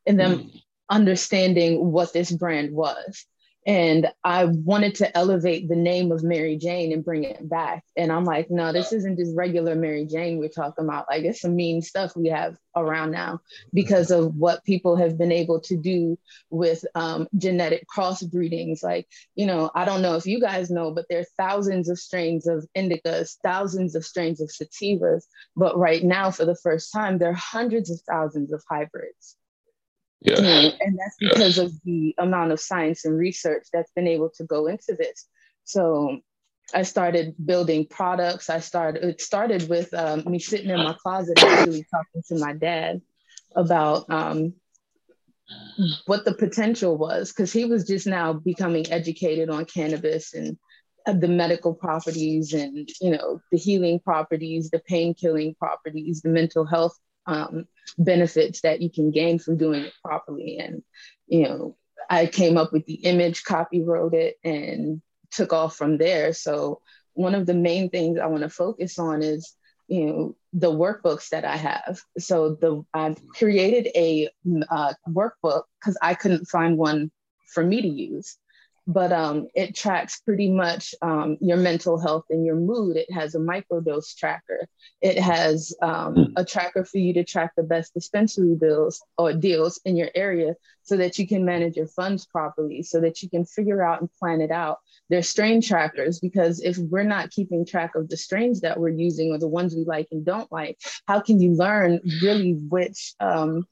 and 0.06 0.20
them 0.20 0.40
mm. 0.40 0.62
Understanding 0.90 1.92
what 1.92 2.14
this 2.14 2.32
brand 2.32 2.74
was 2.74 3.26
and 3.66 4.08
I 4.24 4.46
wanted 4.46 4.96
to 4.96 5.18
elevate 5.18 5.70
the 5.70 5.76
name 5.76 6.12
of 6.12 6.24
Mary 6.24 6.58
Jane 6.58 6.92
and 6.92 7.04
bring 7.04 7.24
it 7.24 7.48
back. 7.48 7.84
And 7.96 8.12
I'm 8.12 8.26
like, 8.26 8.52
no, 8.52 8.74
this 8.74 8.92
isn't 8.92 9.18
just 9.18 9.36
regular 9.36 9.74
Mary 9.76 10.06
Jane 10.06 10.38
we're 10.38 10.50
talking 10.50 10.84
about. 10.84 11.06
Like, 11.10 11.24
it's 11.24 11.42
some 11.42 11.56
mean 11.56 11.82
stuff 11.82 12.16
we 12.16 12.28
have 12.30 12.58
around 12.76 13.12
now 13.12 13.40
because 13.74 14.12
of 14.12 14.36
what 14.36 14.66
people 14.66 14.98
have 14.98 15.18
been 15.18 15.32
able 15.32 15.62
to 15.62 15.78
do 15.78 16.18
with 16.50 16.84
um, 16.96 17.28
genetic 17.38 17.86
crossbreedings. 17.88 18.84
Like, 18.84 19.08
you 19.36 19.46
know, 19.46 19.72
I 19.74 19.86
don't 19.86 20.02
know 20.02 20.16
if 20.16 20.26
you 20.26 20.42
guys 20.42 20.70
know, 20.70 20.92
but 20.92 21.06
there 21.10 21.22
are 21.22 21.26
thousands 21.38 21.88
of 21.88 22.00
strains 22.00 22.48
of 22.48 22.68
indicas, 22.76 23.38
thousands 23.44 23.96
of 23.96 24.06
strains 24.06 24.42
of 24.42 24.50
sativas. 24.50 25.24
But 25.56 25.78
right 25.78 26.04
now, 26.04 26.32
for 26.32 26.44
the 26.44 26.56
first 26.56 26.92
time, 26.92 27.18
there 27.18 27.30
are 27.30 27.34
hundreds 27.34 27.90
of 27.90 28.02
thousands 28.02 28.52
of 28.52 28.62
hybrids. 28.70 29.38
Yeah. 30.24 30.70
and 30.80 30.98
that's 30.98 31.18
because 31.20 31.58
of 31.58 31.74
the 31.84 32.16
amount 32.18 32.52
of 32.52 32.60
science 32.60 33.06
and 33.06 33.18
research 33.18 33.68
that's 33.74 33.92
been 33.92 34.08
able 34.08 34.30
to 34.38 34.44
go 34.46 34.68
into 34.68 34.96
this. 34.98 35.28
So 35.66 36.20
I 36.74 36.84
started 36.84 37.36
building 37.44 37.86
products. 37.90 38.50
I 38.50 38.60
started, 38.60 39.04
it 39.04 39.22
started 39.22 39.70
with 39.70 39.94
um, 39.94 40.24
me 40.26 40.40
sitting 40.40 40.70
in 40.70 40.80
my 40.80 40.94
closet 40.94 41.42
actually 41.44 41.86
talking 41.92 42.24
to 42.30 42.40
my 42.40 42.54
dad 42.54 43.02
about 43.56 44.10
um, 44.10 44.54
what 46.06 46.26
the 46.26 46.34
potential 46.34 46.98
was, 46.98 47.32
because 47.32 47.52
he 47.52 47.66
was 47.66 47.86
just 47.86 48.08
now 48.08 48.34
becoming 48.34 48.90
educated 48.92 49.50
on 49.50 49.66
cannabis 49.66 50.34
and 50.34 50.58
the 51.06 51.28
medical 51.28 51.74
properties 51.74 52.54
and 52.54 52.90
you 53.02 53.12
know 53.12 53.42
the 53.52 53.58
healing 53.58 54.00
properties 54.00 54.70
the 54.70 54.80
pain 54.80 55.14
killing 55.14 55.54
properties 55.56 56.22
the 56.22 56.30
mental 56.30 56.66
health 56.66 56.98
um, 57.26 57.66
benefits 57.98 58.62
that 58.62 58.82
you 58.82 58.90
can 58.90 59.12
gain 59.12 59.40
from 59.40 59.58
doing 59.58 59.84
it 59.84 59.94
properly. 60.04 60.58
And, 60.60 60.84
you 61.28 61.44
know, 61.44 61.78
I 62.10 62.26
came 62.26 62.58
up 62.58 62.74
with 62.74 62.86
the 62.86 62.96
image, 62.96 63.44
copy 63.44 63.82
wrote 63.82 64.14
it, 64.14 64.38
and 64.44 65.02
took 65.32 65.54
off 65.54 65.76
from 65.76 65.98
there. 65.98 66.34
So, 66.34 66.82
one 67.14 67.36
of 67.36 67.46
the 67.46 67.54
main 67.54 67.90
things 67.90 68.20
I 68.20 68.26
want 68.26 68.42
to 68.44 68.50
focus 68.50 68.98
on 68.98 69.22
is, 69.22 69.56
you 69.88 70.06
know, 70.06 70.36
the 70.54 70.72
workbooks 70.72 71.30
that 71.30 71.46
I 71.46 71.56
have. 71.58 72.02
So, 72.18 72.56
the 72.56 72.84
I 72.94 73.16
created 73.36 73.88
a 73.96 74.30
uh, 74.70 74.94
workbook 75.08 75.64
because 75.80 75.98
I 76.02 76.14
couldn't 76.16 76.46
find 76.46 76.78
one 76.78 77.12
for 77.54 77.64
me 77.64 77.82
to 77.82 77.88
use. 77.88 78.38
But 78.86 79.12
um, 79.14 79.48
it 79.56 79.76
tracks 79.76 80.20
pretty 80.22 80.52
much 80.52 80.94
um, 81.02 81.38
your 81.40 81.58
mental 81.58 82.00
health 82.00 82.26
and 82.30 82.46
your 82.46 82.56
mood. 82.56 82.98
It 82.98 83.12
has 83.12 83.36
a 83.36 83.40
microdose 83.40 84.16
tracker. 84.16 84.68
It 85.02 85.18
has 85.20 85.74
um, 85.82 86.16
hmm. 86.16 86.24
a 86.36 86.44
tracker 86.44 86.84
for 86.84 86.98
you 86.98 87.14
to 87.14 87.24
track 87.24 87.54
the 87.56 87.64
best 87.64 87.94
dispensary 87.94 88.56
bills 88.56 89.02
or 89.18 89.34
deals 89.34 89.80
in 89.86 89.96
your 89.96 90.10
area 90.14 90.56
so 90.82 90.98
that 90.98 91.18
you 91.18 91.26
can 91.26 91.46
manage 91.46 91.78
your 91.78 91.88
funds 91.88 92.26
properly, 92.26 92.84
so 92.84 93.00
that 93.00 93.24
you 93.24 93.30
can 93.30 93.46
figure 93.46 93.82
out 93.82 94.02
and 94.02 94.14
plan 94.20 94.42
it 94.42 94.52
out. 94.52 94.80
There's 95.10 95.30
strain 95.30 95.62
trackers 95.62 96.20
because 96.20 96.62
if 96.62 96.78
we're 96.78 97.04
not 97.04 97.32
keeping 97.32 97.66
track 97.66 97.96
of 97.96 98.10
the 98.10 98.18
strains 98.18 98.62
that 98.62 98.78
we're 98.78 98.90
using 98.90 99.32
or 99.32 99.38
the 99.38 99.48
ones 99.48 99.76
we 99.76 99.86
like 99.86 100.10
and 100.12 100.26
don't 100.26 100.52
like, 100.52 100.78
how 101.08 101.22
can 101.22 101.42
you 101.42 101.54
learn 101.54 102.02
really 102.22 102.54
which 102.54 103.14
um, 103.22 103.66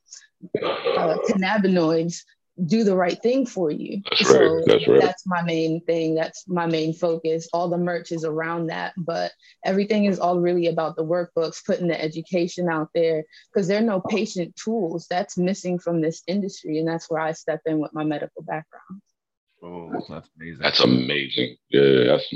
uh, 0.63 1.17
cannabinoids 1.27 2.23
do 2.65 2.83
the 2.83 2.95
right 2.95 3.21
thing 3.21 3.45
for 3.45 3.71
you. 3.71 4.01
That's 4.09 4.27
so 4.27 4.55
right. 4.55 4.63
That's 4.65 4.87
right. 4.87 5.01
That's 5.01 5.25
my 5.25 5.41
main 5.41 5.81
thing. 5.85 6.15
That's 6.15 6.47
my 6.47 6.65
main 6.65 6.93
focus. 6.93 7.47
All 7.53 7.69
the 7.69 7.77
merch 7.77 8.11
is 8.11 8.23
around 8.23 8.67
that, 8.67 8.93
but 8.97 9.31
everything 9.65 10.05
is 10.05 10.19
all 10.19 10.39
really 10.39 10.67
about 10.67 10.95
the 10.95 11.05
workbooks, 11.05 11.65
putting 11.65 11.87
the 11.87 12.01
education 12.01 12.69
out 12.69 12.89
there 12.93 13.23
because 13.51 13.67
there 13.67 13.79
are 13.79 13.85
no 13.85 13.99
patient 14.01 14.55
tools. 14.55 15.07
That's 15.09 15.37
missing 15.37 15.79
from 15.79 16.01
this 16.01 16.23
industry, 16.27 16.77
and 16.79 16.87
that's 16.87 17.09
where 17.09 17.21
I 17.21 17.31
step 17.31 17.61
in 17.65 17.79
with 17.79 17.93
my 17.93 18.03
medical 18.03 18.43
background. 18.43 19.01
Oh, 19.63 19.91
that's 20.09 20.29
amazing. 20.37 20.61
That's 20.61 20.79
amazing. 20.79 21.55
Yeah, 21.69 22.03
that's 22.05 22.33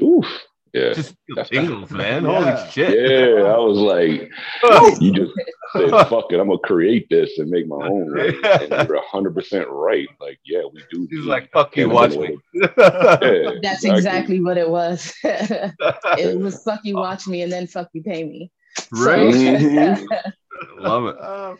oof. 0.00 0.26
Yeah, 0.72 0.92
just 0.92 1.16
tingles, 1.46 1.90
man. 1.90 2.24
Yeah. 2.24 2.40
Holy 2.40 2.70
shit! 2.70 3.10
Yeah, 3.10 3.42
I 3.44 3.58
was 3.58 3.78
like, 3.78 4.30
you 5.00 5.12
just 5.12 5.32
said, 5.72 5.90
"Fuck 6.08 6.32
it, 6.32 6.40
I'm 6.40 6.48
gonna 6.48 6.58
create 6.58 7.06
this 7.08 7.38
and 7.38 7.50
make 7.50 7.66
my 7.66 7.76
own." 7.76 8.10
Right? 8.10 8.34
And 8.44 8.88
you're 8.88 9.02
hundred 9.02 9.34
percent 9.34 9.68
right. 9.70 10.08
Like, 10.20 10.38
yeah, 10.44 10.62
we 10.72 10.82
do. 10.90 11.06
He's 11.10 11.24
like, 11.24 11.50
"Fuck 11.52 11.76
you, 11.76 11.88
watch 11.88 12.16
me." 12.16 12.36
yeah, 12.54 12.68
That's 12.76 13.84
exactly. 13.84 13.90
exactly 13.90 14.40
what 14.40 14.58
it 14.58 14.68
was. 14.68 15.14
it 15.22 16.38
was 16.38 16.62
"fuck 16.62 16.80
you, 16.84 16.96
watch 16.96 17.26
me," 17.26 17.42
and 17.42 17.52
then 17.52 17.66
"fuck 17.66 17.88
you, 17.92 18.02
pay 18.02 18.24
me." 18.24 18.50
Right. 18.92 19.32
So, 19.32 19.38
mm-hmm. 19.38 20.30
Love 20.78 21.06
it. 21.06 21.16
Oh, 21.20 21.56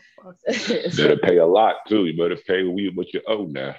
better 0.97 1.17
pay 1.19 1.37
a 1.39 1.47
lot 1.47 1.77
too. 1.89 2.07
You 2.07 2.17
better 2.21 2.41
pay 2.47 2.65
what 2.65 3.13
you 3.15 3.21
owe 3.27 3.45
now. 3.45 3.77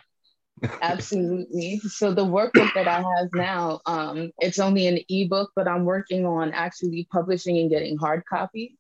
Absolutely. 0.81 1.79
So 1.79 2.13
the 2.13 2.25
workbook 2.25 2.73
that 2.73 2.87
I 2.87 3.01
have 3.01 3.29
now, 3.33 3.81
um, 3.85 4.31
it's 4.39 4.59
only 4.59 4.87
an 4.87 4.99
ebook, 5.09 5.51
but 5.55 5.67
I'm 5.67 5.85
working 5.85 6.25
on 6.25 6.51
actually 6.53 7.07
publishing 7.11 7.57
and 7.57 7.69
getting 7.69 7.97
hard 7.97 8.23
copies 8.25 8.75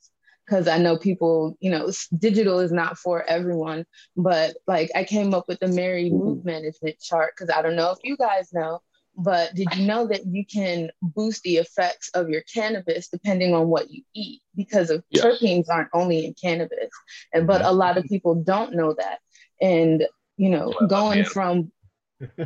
because 0.45 0.67
I 0.67 0.77
know 0.77 0.97
people, 0.97 1.57
you 1.59 1.69
know, 1.69 1.91
digital 2.17 2.59
is 2.59 2.71
not 2.71 2.97
for 2.97 3.23
everyone. 3.29 3.85
But 4.17 4.57
like 4.67 4.89
I 4.95 5.03
came 5.03 5.33
up 5.33 5.45
with 5.47 5.59
the 5.59 5.67
Mary 5.67 6.09
Mood 6.09 6.43
Management 6.45 6.99
chart 6.99 7.33
because 7.35 7.53
I 7.55 7.61
don't 7.61 7.75
know 7.75 7.91
if 7.91 7.99
you 8.03 8.17
guys 8.17 8.51
know, 8.51 8.81
but 9.19 9.53
did 9.53 9.67
you 9.75 9.85
know 9.85 10.07
that 10.07 10.25
you 10.25 10.45
can 10.45 10.89
boost 11.01 11.43
the 11.43 11.57
effects 11.57 12.09
of 12.13 12.29
your 12.29 12.41
cannabis 12.51 13.09
depending 13.09 13.53
on 13.53 13.67
what 13.67 13.91
you 13.91 14.03
eat 14.15 14.41
because 14.55 14.89
of 14.89 15.03
yes. 15.09 15.23
terpenes 15.23 15.65
aren't 15.69 15.89
only 15.93 16.25
in 16.25 16.33
cannabis 16.33 16.89
and 17.33 17.45
but 17.45 17.61
a 17.61 17.71
lot 17.71 17.97
of 17.97 18.05
people 18.05 18.35
don't 18.35 18.73
know 18.73 18.93
that 18.97 19.19
and 19.61 20.07
you 20.39 20.49
know, 20.49 20.73
going 20.87 21.25
from 21.25 21.69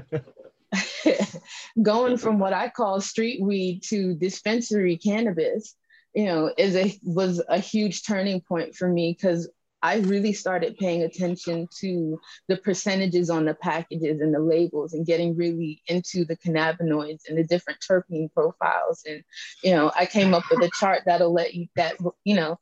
going 1.81 2.17
from 2.17 2.39
what 2.39 2.51
I 2.51 2.69
call 2.69 2.99
street 3.01 3.39
weed 3.39 3.83
to 3.89 4.15
dispensary 4.15 4.97
cannabis, 4.97 5.75
you 6.15 6.25
know, 6.25 6.51
is 6.57 6.75
a 6.75 6.99
was 7.03 7.41
a 7.47 7.59
huge 7.59 8.03
turning 8.03 8.41
point 8.41 8.75
for 8.75 8.87
me 8.87 9.15
because 9.15 9.47
I 9.83 9.97
really 9.97 10.31
started 10.31 10.77
paying 10.77 11.03
attention 11.03 11.67
to 11.81 12.19
the 12.47 12.55
percentages 12.55 13.29
on 13.29 13.43
the 13.43 13.53
packages 13.53 14.21
and 14.21 14.33
the 14.33 14.39
labels 14.39 14.93
and 14.93 15.05
getting 15.05 15.35
really 15.35 15.81
into 15.87 16.23
the 16.23 16.37
cannabinoids 16.37 17.27
and 17.27 17.37
the 17.37 17.43
different 17.43 17.81
terpene 17.81 18.31
profiles. 18.33 19.03
And, 19.05 19.23
you 19.61 19.71
know, 19.71 19.91
I 19.93 20.05
came 20.05 20.33
up 20.33 20.45
with 20.49 20.63
a 20.63 20.71
chart 20.79 21.01
that'll 21.05 21.33
let 21.33 21.53
you 21.53 21.67
that, 21.75 21.97
you 22.23 22.35
know, 22.35 22.57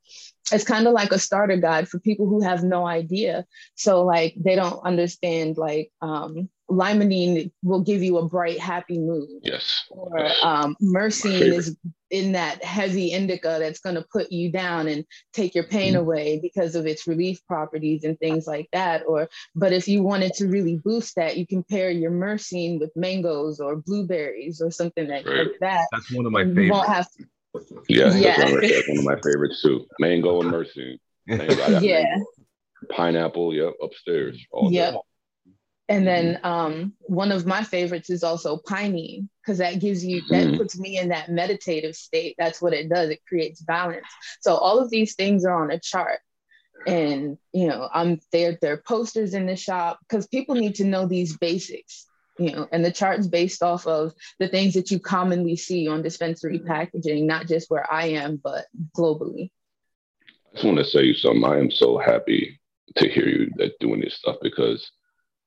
it's 0.52 0.66
kind 0.66 0.88
of 0.88 0.94
like 0.94 1.12
a 1.12 1.20
starter 1.20 1.58
guide 1.58 1.88
for 1.88 2.00
people 2.00 2.28
who 2.28 2.42
have 2.42 2.64
no 2.64 2.88
idea. 2.88 3.46
So 3.76 4.04
like 4.04 4.34
they 4.36 4.56
don't 4.56 4.84
understand 4.84 5.58
like 5.58 5.92
um, 6.02 6.50
limonene 6.72 7.52
will 7.64 7.82
give 7.82 8.02
you 8.02 8.18
a 8.18 8.28
bright, 8.28 8.60
happy 8.60 8.98
mood. 8.98 9.28
Yes. 9.44 9.86
Or 9.90 10.30
um, 10.42 10.76
myrcene 10.82 11.42
is 11.42 11.78
in 12.10 12.34
that 12.34 12.64
heavy 12.64 13.12
indica 13.12 13.58
that's 13.60 13.80
going 13.80 13.96
to 13.96 14.06
put 14.12 14.32
you 14.32 14.52
down 14.52 14.88
and 14.88 15.06
take 15.34 15.54
your 15.54 15.66
pain 15.66 15.94
mm-hmm. 15.94 16.02
away 16.02 16.40
because 16.42 16.76
of 16.76 16.86
its 16.86 17.08
relief 17.08 17.46
properties 17.46 18.04
and 18.04 18.18
things 18.20 18.48
like 18.48 18.70
that. 18.72 19.04
Or, 19.06 19.30
but 19.54 19.74
if 19.74 19.88
you 19.88 20.02
wanted 20.02 20.34
to 20.36 20.48
really 20.48 20.78
boost 20.78 21.16
that, 21.16 21.38
you 21.38 21.46
can 21.46 21.64
pair 21.64 21.90
your 21.90 22.12
myrcene 22.12 22.80
with 22.80 22.92
mangoes 22.96 23.60
or 23.60 23.76
blueberries 23.76 24.62
or 24.62 24.72
something 24.72 25.08
like, 25.08 25.28
right. 25.28 25.48
like 25.48 25.60
that. 25.60 25.88
That's 25.92 26.12
one 26.14 26.26
of 26.26 26.32
my 26.32 26.44
favorites. 26.44 26.66
You 26.66 26.72
won't 26.72 26.88
have 26.88 27.08
to, 27.12 27.26
yeah, 27.90 28.16
yeah. 28.16 28.38
That's 28.38 28.90
one 28.90 29.00
of 29.00 29.04
my 29.04 29.20
favorites 29.22 29.62
too. 29.62 29.86
Mango 30.00 30.42
and 30.42 30.52
myrcene. 30.52 31.00
yeah. 31.82 32.18
Pineapple, 32.90 33.54
yep, 33.54 33.74
upstairs. 33.82 34.44
yep. 34.70 34.94
Day. 34.94 35.00
And 35.92 36.08
then 36.08 36.40
um, 36.44 36.94
one 37.02 37.32
of 37.32 37.46
my 37.46 37.64
favorites 37.64 38.10
is 38.10 38.24
also 38.24 38.58
pinene 38.58 39.28
because 39.42 39.58
that 39.58 39.80
gives 39.80 40.06
you 40.06 40.22
that 40.30 40.48
mm. 40.48 40.58
puts 40.58 40.80
me 40.80 40.98
in 40.98 41.10
that 41.10 41.30
meditative 41.30 41.96
state. 41.96 42.36
That's 42.38 42.62
what 42.62 42.74
it 42.74 42.90
does. 42.90 43.10
It 43.10 43.26
creates 43.28 43.62
balance. 43.62 44.08
So 44.40 44.56
all 44.56 44.80
of 44.80 44.90
these 44.90 45.16
things 45.16 45.44
are 45.44 45.62
on 45.64 45.72
a 45.72 45.80
chart, 45.80 46.20
and 46.88 47.38
you 47.52 47.68
know 47.68 47.90
I'm 47.94 48.20
there. 48.32 48.58
There 48.62 48.74
are 48.74 48.84
posters 48.88 49.34
in 49.34 49.48
the 49.48 49.56
shop 49.56 50.00
because 50.02 50.28
people 50.28 50.56
need 50.56 50.76
to 50.76 50.86
know 50.86 51.08
these 51.08 51.38
basics 51.38 52.08
you 52.40 52.52
know, 52.52 52.68
and 52.72 52.84
the 52.84 52.92
chart's 52.92 53.28
based 53.28 53.62
off 53.62 53.86
of 53.86 54.14
the 54.40 54.48
things 54.48 54.74
that 54.74 54.90
you 54.90 55.00
commonly 55.00 55.56
see 55.56 55.88
on 55.88 56.02
dispensary 56.02 56.60
packaging, 56.60 57.28
not 57.28 57.48
just 57.48 57.70
where 57.70 57.92
I 57.92 58.08
am, 58.08 58.40
but 58.44 58.66
globally. 58.98 59.52
I 60.52 60.56
just 60.56 60.66
want 60.66 60.78
to 60.78 60.86
say 60.86 61.14
something. 61.14 61.44
I 61.44 61.60
am 61.60 61.70
so 61.70 61.98
happy 61.98 62.60
to 62.96 63.08
hear 63.08 63.28
you 63.28 63.52
that 63.58 63.78
doing 63.80 64.02
this 64.02 64.16
stuff 64.16 64.38
because 64.42 64.92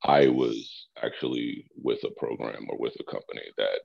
I 0.04 0.28
was 0.28 0.86
actually 1.02 1.66
with 1.82 2.04
a 2.04 2.10
program 2.18 2.66
or 2.68 2.78
with 2.78 2.94
a 3.00 3.04
company 3.04 3.42
that 3.56 3.80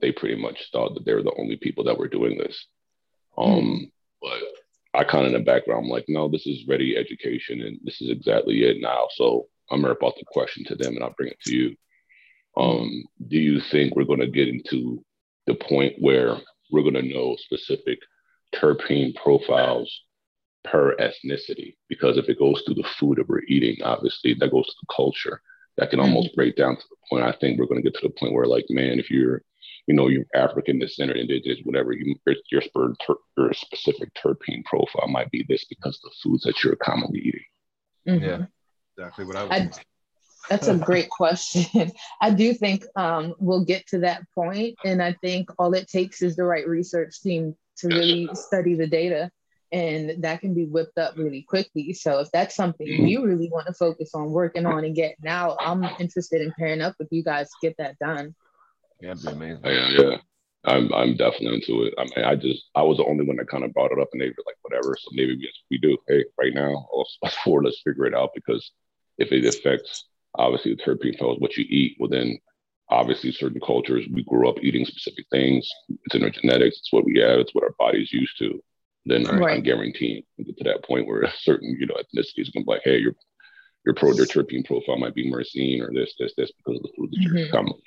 they 0.00 0.12
pretty 0.12 0.40
much 0.40 0.70
thought 0.72 0.94
that 0.94 1.04
they 1.04 1.12
were 1.12 1.22
the 1.22 1.34
only 1.36 1.56
people 1.56 1.84
that 1.84 1.98
were 1.98 2.08
doing 2.08 2.38
this. 2.38 2.66
Um, 3.36 3.50
mm. 3.50 3.90
But 4.22 5.00
I 5.00 5.04
kind 5.04 5.26
of 5.26 5.32
in 5.32 5.38
the 5.38 5.44
background, 5.44 5.84
I'm 5.84 5.90
like, 5.90 6.04
no, 6.08 6.28
this 6.28 6.46
is 6.46 6.66
ready 6.68 6.96
education 6.96 7.60
and 7.62 7.78
this 7.82 8.00
is 8.00 8.10
exactly 8.10 8.62
it 8.64 8.78
now. 8.80 9.08
So 9.14 9.46
I'm 9.70 9.82
going 9.82 9.92
to 9.92 9.98
put 9.98 10.14
the 10.16 10.24
question 10.26 10.64
to 10.66 10.76
them 10.76 10.94
and 10.94 11.04
I'll 11.04 11.14
bring 11.16 11.30
it 11.30 11.40
to 11.46 11.54
you. 11.54 11.76
Um, 12.56 13.04
do 13.28 13.38
you 13.38 13.60
think 13.60 13.94
we're 13.94 14.04
going 14.04 14.20
to 14.20 14.26
get 14.26 14.48
into 14.48 15.04
the 15.46 15.54
point 15.54 15.94
where 15.98 16.36
we're 16.70 16.82
going 16.82 16.94
to 16.94 17.02
know 17.02 17.36
specific 17.38 17.98
terpene 18.54 19.14
profiles 19.14 20.02
per 20.64 20.96
ethnicity? 20.96 21.76
Because 21.88 22.16
if 22.18 22.28
it 22.28 22.38
goes 22.38 22.62
to 22.64 22.74
the 22.74 22.86
food 22.98 23.18
that 23.18 23.28
we're 23.28 23.42
eating, 23.48 23.82
obviously 23.82 24.34
that 24.34 24.50
goes 24.50 24.66
to 24.66 24.76
the 24.80 24.94
culture. 24.94 25.40
That 25.76 25.90
can 25.90 26.00
almost 26.00 26.34
break 26.34 26.56
down 26.56 26.76
to 26.76 26.82
the 26.90 26.96
point. 27.08 27.24
I 27.24 27.32
think 27.32 27.58
we're 27.58 27.66
going 27.66 27.80
to 27.80 27.88
get 27.88 27.98
to 28.00 28.08
the 28.08 28.14
point 28.18 28.32
where, 28.32 28.46
like, 28.46 28.66
man, 28.68 28.98
if 28.98 29.10
you're, 29.10 29.42
you 29.86 29.94
know, 29.94 30.08
you're 30.08 30.24
African 30.34 30.80
descended, 30.80 31.16
indigenous, 31.16 31.60
whatever, 31.62 31.92
you, 31.92 32.16
your, 32.50 32.62
your 33.36 33.52
specific 33.52 34.12
terpene 34.14 34.64
profile 34.64 35.06
might 35.06 35.30
be 35.30 35.44
this 35.48 35.64
because 35.66 36.00
of 36.02 36.10
the 36.10 36.16
foods 36.20 36.42
that 36.42 36.64
you're 36.64 36.74
commonly 36.74 37.20
eating. 37.20 37.44
Mm-hmm. 38.08 38.24
Yeah, 38.24 38.46
exactly 38.96 39.24
what 39.24 39.36
I 39.36 39.44
was. 39.44 39.80
That's 40.48 40.68
a 40.68 40.76
great 40.76 41.08
question. 41.10 41.92
I 42.20 42.30
do 42.30 42.54
think 42.54 42.84
um, 42.96 43.34
we'll 43.38 43.64
get 43.64 43.86
to 43.88 44.00
that 44.00 44.22
point, 44.34 44.76
and 44.84 45.02
I 45.02 45.14
think 45.22 45.50
all 45.58 45.74
it 45.74 45.88
takes 45.88 46.22
is 46.22 46.36
the 46.36 46.44
right 46.44 46.66
research 46.66 47.20
team 47.20 47.54
to 47.78 47.88
really 47.88 48.28
study 48.34 48.74
the 48.74 48.86
data, 48.86 49.30
and 49.70 50.22
that 50.22 50.40
can 50.40 50.54
be 50.54 50.64
whipped 50.64 50.98
up 50.98 51.16
really 51.16 51.42
quickly. 51.42 51.92
So 51.92 52.20
if 52.20 52.30
that's 52.32 52.54
something 52.54 52.86
mm-hmm. 52.86 53.06
you 53.06 53.24
really 53.24 53.48
want 53.50 53.66
to 53.66 53.74
focus 53.74 54.10
on 54.14 54.30
working 54.30 54.66
on 54.66 54.84
and 54.84 54.94
getting 54.94 55.26
out, 55.26 55.58
I'm 55.60 55.84
interested 55.98 56.40
in 56.40 56.52
pairing 56.58 56.80
up 56.80 56.94
with 56.98 57.08
you 57.10 57.22
guys 57.22 57.48
to 57.48 57.56
get 57.62 57.76
that 57.78 57.98
done. 57.98 58.34
Yeah, 59.00 59.12
it'd 59.12 59.22
be 59.24 59.32
amazing. 59.32 59.64
Yeah, 59.64 59.88
yeah. 59.90 60.16
I'm 60.64 60.92
I'm 60.92 61.16
definitely 61.16 61.54
into 61.54 61.84
it. 61.84 61.94
I 61.98 62.04
mean, 62.04 62.24
I 62.24 62.34
just 62.34 62.64
I 62.74 62.82
was 62.82 62.96
the 62.96 63.04
only 63.04 63.24
one 63.24 63.36
that 63.36 63.48
kind 63.48 63.64
of 63.64 63.72
brought 63.72 63.92
it 63.92 64.00
up, 64.00 64.08
and 64.12 64.20
they 64.20 64.26
were 64.26 64.44
like, 64.44 64.56
whatever. 64.62 64.96
So 65.00 65.10
maybe 65.12 65.36
we, 65.36 65.52
we 65.70 65.78
do. 65.78 65.96
Hey, 66.08 66.24
right 66.38 66.52
now, 66.52 66.88
let's 67.22 67.36
forward. 67.44 67.64
Let's 67.64 67.80
figure 67.84 68.06
it 68.06 68.14
out 68.14 68.30
because 68.34 68.72
if 69.18 69.30
it 69.32 69.44
affects 69.44 70.08
obviously 70.34 70.74
the 70.74 70.82
terpene 70.82 71.18
fellows, 71.18 71.38
what 71.38 71.56
you 71.56 71.64
eat. 71.68 71.96
Well, 71.98 72.10
then 72.10 72.38
obviously 72.90 73.32
certain 73.32 73.60
cultures, 73.60 74.06
we 74.12 74.24
grew 74.24 74.48
up 74.48 74.58
eating 74.62 74.84
specific 74.84 75.26
things. 75.30 75.68
It's 75.88 76.14
in 76.14 76.24
our 76.24 76.30
genetics. 76.30 76.78
It's 76.78 76.92
what 76.92 77.04
we 77.04 77.18
have. 77.20 77.38
It's 77.38 77.54
what 77.54 77.64
our 77.64 77.74
body's 77.78 78.12
used 78.12 78.38
to. 78.38 78.62
Then 79.08 79.24
right. 79.24 79.56
I'm 79.56 79.62
guaranteeing 79.62 80.22
get 80.44 80.56
to 80.58 80.64
that 80.64 80.84
point 80.84 81.06
where 81.06 81.22
a 81.22 81.32
certain, 81.40 81.76
you 81.78 81.86
know, 81.86 81.94
ethnicities 81.94 82.52
can 82.52 82.62
be 82.62 82.70
like, 82.72 82.82
hey, 82.84 82.98
your 82.98 83.14
your 83.84 83.94
pro 83.94 84.12
their 84.12 84.26
terpene 84.26 84.64
profile 84.64 84.98
might 84.98 85.14
be 85.14 85.30
myrcene 85.30 85.80
or 85.80 85.90
this, 85.92 86.14
this, 86.18 86.34
this 86.36 86.52
because 86.52 86.76
of 86.76 86.82
the 86.82 86.92
food 86.96 87.10
that 87.10 87.18
mm-hmm. 87.18 87.36
you're 87.36 87.48
commonly. 87.48 87.82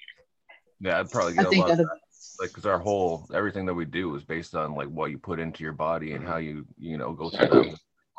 Yeah, 0.80 1.00
I'd 1.00 1.12
probably 1.12 1.34
get 1.34 1.46
I 1.46 1.50
a 1.50 1.60
lot 1.60 1.72
of 1.72 1.78
that. 1.78 2.00
Like, 2.40 2.50
because 2.50 2.66
our 2.66 2.80
whole 2.80 3.28
everything 3.34 3.66
that 3.68 3.74
we 3.74 3.86
do 3.86 4.16
is 4.16 4.24
based 4.24 4.56
on 4.56 4.74
like 4.74 4.88
what 4.88 5.12
you 5.12 5.18
put 5.18 5.40
into 5.40 5.64
your 5.64 5.74
body 5.74 6.14
and 6.14 6.26
how 6.26 6.38
you 6.38 6.66
you 6.78 6.98
know 6.98 7.14
go 7.14 7.30
through 7.30 7.46
exactly. 7.46 7.76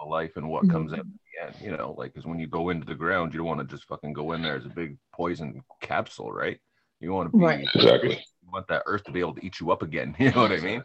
life 0.07 0.37
and 0.37 0.49
what 0.49 0.63
mm-hmm. 0.63 0.73
comes 0.73 0.93
out 0.93 1.07
end, 1.43 1.55
you 1.61 1.77
know, 1.77 1.95
like 1.99 2.13
because 2.13 2.27
when 2.27 2.39
you 2.39 2.47
go 2.47 2.71
into 2.71 2.87
the 2.87 2.95
ground, 2.95 3.33
you 3.33 3.39
don't 3.39 3.47
want 3.47 3.61
to 3.61 3.75
just 3.77 3.89
fucking 3.89 4.13
go 4.13 4.33
in 4.33 4.43
there 4.43 4.57
as 4.57 4.65
a 4.65 4.71
big 4.71 4.97
poison 5.13 5.63
capsule, 5.81 6.33
right? 6.33 6.59
You 7.01 7.13
want 7.13 7.31
to 7.33 7.37
be 7.37 7.45
Right. 7.45 7.67
Exactly. 7.75 8.25
You 8.43 8.51
want 8.53 8.69
that 8.69 8.83
earth 8.87 9.05
to 9.05 9.13
be 9.13 9.21
able 9.21 9.35
to 9.35 9.45
eat 9.45 9.61
you 9.61 9.71
up 9.71 9.83
again. 9.83 10.15
You 10.19 10.31
know 10.31 10.43
what 10.43 10.53
I 10.53 10.59
mean? 10.59 10.83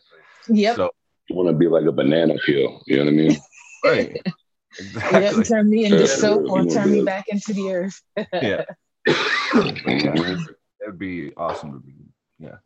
Yep. 0.50 0.76
So 0.76 0.84
You 0.84 0.90
want 1.36 1.50
to 1.50 1.54
be 1.54 1.68
like 1.68 1.86
a 1.86 1.92
banana 1.92 2.36
peel. 2.46 2.82
You 2.86 2.98
know 2.98 3.06
what 3.06 3.12
I 3.12 3.16
mean? 3.16 3.38
right. 3.86 4.12
Yep. 4.12 4.34
Exactly. 4.80 5.44
Turn 5.44 5.70
me 5.70 5.86
into 5.86 6.00
Yeah, 6.00 6.06
soap 6.06 6.50
or 6.50 6.66
turn 6.66 6.92
me 6.92 7.02
back 7.04 7.26
into 7.30 7.54
the 7.54 7.72
earth. 7.72 8.02
Yeah. 8.34 8.64
Mhm. 9.54 10.46
That 10.80 10.88
would 10.88 11.00
be 11.00 11.34
awesome 11.36 11.72
to 11.74 11.80
be. 11.80 11.94
Yeah. 12.40 12.58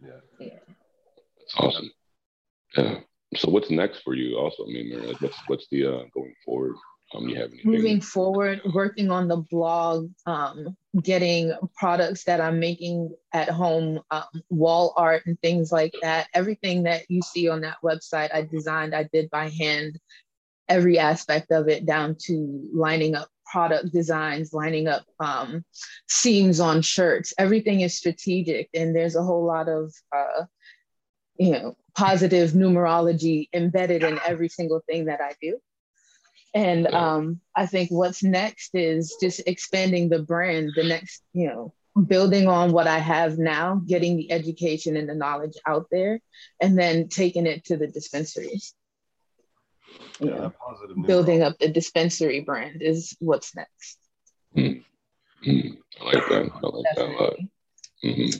Yeah. 0.00 0.20
That's 1.38 1.54
awesome. 1.56 1.90
Yeah. 2.76 3.00
So 3.36 3.50
what's 3.50 3.70
next 3.70 4.00
for 4.02 4.14
you? 4.14 4.38
Also, 4.38 4.64
I 4.64 4.68
mean, 4.68 5.14
what's 5.20 5.36
what's 5.46 5.66
the 5.70 5.86
uh, 5.86 6.02
going 6.14 6.34
forward? 6.44 6.76
Um, 7.14 7.28
you 7.28 7.36
have 7.36 7.52
moving 7.64 8.00
forward 8.00 8.60
working 8.72 9.10
on 9.10 9.28
the 9.28 9.36
blog 9.36 10.10
um, 10.26 10.76
getting 11.02 11.52
products 11.74 12.24
that 12.24 12.40
i'm 12.40 12.58
making 12.58 13.14
at 13.32 13.48
home 13.48 14.00
um, 14.10 14.42
wall 14.50 14.94
art 14.96 15.22
and 15.26 15.40
things 15.40 15.72
like 15.72 15.94
that. 16.02 16.28
Everything 16.34 16.84
that 16.84 17.02
you 17.10 17.22
see 17.22 17.48
on 17.48 17.60
that 17.62 17.76
website 17.82 18.34
i 18.34 18.42
designed 18.42 18.94
i 18.94 19.04
did 19.12 19.30
by 19.30 19.48
hand. 19.48 19.98
Every 20.68 20.98
aspect 20.98 21.50
of 21.50 21.68
it 21.68 21.84
down 21.84 22.16
to 22.26 22.68
lining 22.72 23.14
up 23.14 23.28
product 23.46 23.92
designs 23.92 24.54
lining 24.54 24.88
up 24.88 25.04
um, 25.20 25.64
seams 26.08 26.60
on 26.60 26.80
shirts. 26.80 27.34
Everything 27.36 27.82
is 27.82 27.96
strategic 27.96 28.70
and 28.72 28.96
there's 28.96 29.16
a 29.16 29.22
whole 29.22 29.44
lot 29.44 29.68
of 29.68 29.92
uh, 30.16 30.44
you 31.36 31.52
know 31.52 31.76
positive 31.94 32.52
numerology 32.52 33.48
embedded 33.52 34.02
in 34.02 34.18
every 34.26 34.48
single 34.48 34.80
thing 34.88 35.06
that 35.06 35.20
i 35.20 35.34
do 35.42 35.58
and 36.54 36.86
Yeah. 36.88 37.14
um, 37.16 37.40
I 37.56 37.66
think 37.66 37.90
what's 37.90 38.22
next 38.22 38.70
is 38.74 39.16
just 39.20 39.42
expanding 39.46 40.08
the 40.08 40.20
brand. 40.22 40.72
The 40.74 40.84
next, 40.84 41.22
you 41.32 41.48
know, 41.48 41.74
building 42.06 42.48
on 42.48 42.72
what 42.72 42.86
I 42.86 42.98
have 42.98 43.38
now, 43.38 43.82
getting 43.86 44.16
the 44.16 44.30
education 44.32 44.96
and 44.96 45.08
the 45.08 45.14
knowledge 45.14 45.56
out 45.66 45.86
there, 45.90 46.20
and 46.60 46.78
then 46.78 47.08
taking 47.08 47.46
it 47.46 47.64
to 47.66 47.76
the 47.76 47.86
dispensaries. 47.86 48.74
You 50.18 50.30
Yeah, 50.30 50.36
know, 50.36 50.52
positive 50.66 50.96
building 51.06 51.40
numerology. 51.40 51.42
up 51.42 51.58
the 51.58 51.68
dispensary 51.68 52.40
brand 52.40 52.82
is 52.82 53.16
what's 53.20 53.54
next. 53.54 53.98
Mhm. 54.56 54.84
I 56.00 56.04
like 56.04 56.26
that. 56.28 56.50
I 56.62 56.66
like 56.66 56.86
that 56.96 57.06
a 57.06 57.12
lot. 57.12 57.36
Definitely. 57.36 57.50
hmm 58.02 58.30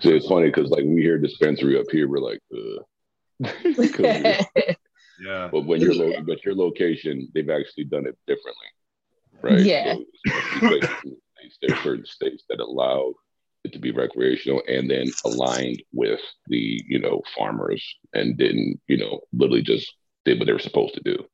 So 0.00 0.10
it's 0.10 0.26
funny 0.28 0.46
because 0.48 0.70
like 0.70 0.84
we 0.84 1.02
hear 1.02 1.18
dispensary 1.18 1.78
up 1.78 1.86
here, 1.90 2.08
we're 2.08 2.18
like, 2.20 2.40
uh. 2.54 2.82
'Cause 5.18 5.24
we- 5.24 5.30
Yeah. 5.30 5.48
but 5.52 5.66
when 5.66 5.80
you're 5.80 5.94
lo- 5.94 6.22
but 6.22 6.44
your 6.44 6.54
location, 6.54 7.28
they've 7.34 7.50
actually 7.50 7.84
done 7.84 8.06
it 8.06 8.16
differently, 8.26 8.66
right? 9.42 9.64
Yeah. 9.64 9.94
So, 9.94 10.06
places 10.68 10.90
in 11.04 11.10
the 11.10 11.16
states, 11.38 11.58
there 11.60 11.72
are 11.72 11.82
certain 11.82 12.06
states 12.06 12.44
that 12.48 12.60
allow 12.60 13.14
it 13.64 13.72
to 13.72 13.78
be 13.78 13.90
recreational 13.90 14.62
and 14.68 14.88
then 14.90 15.08
aligned 15.24 15.82
with 15.92 16.20
the 16.46 16.80
you 16.86 16.98
know 16.98 17.22
farmers 17.36 17.82
and 18.14 18.36
didn't 18.36 18.80
you 18.86 18.96
know 18.96 19.20
literally 19.32 19.62
just 19.62 19.92
did 20.24 20.38
what 20.38 20.46
they 20.46 20.52
were 20.52 20.58
supposed 20.60 20.94
to 20.94 21.00
do 21.02 21.26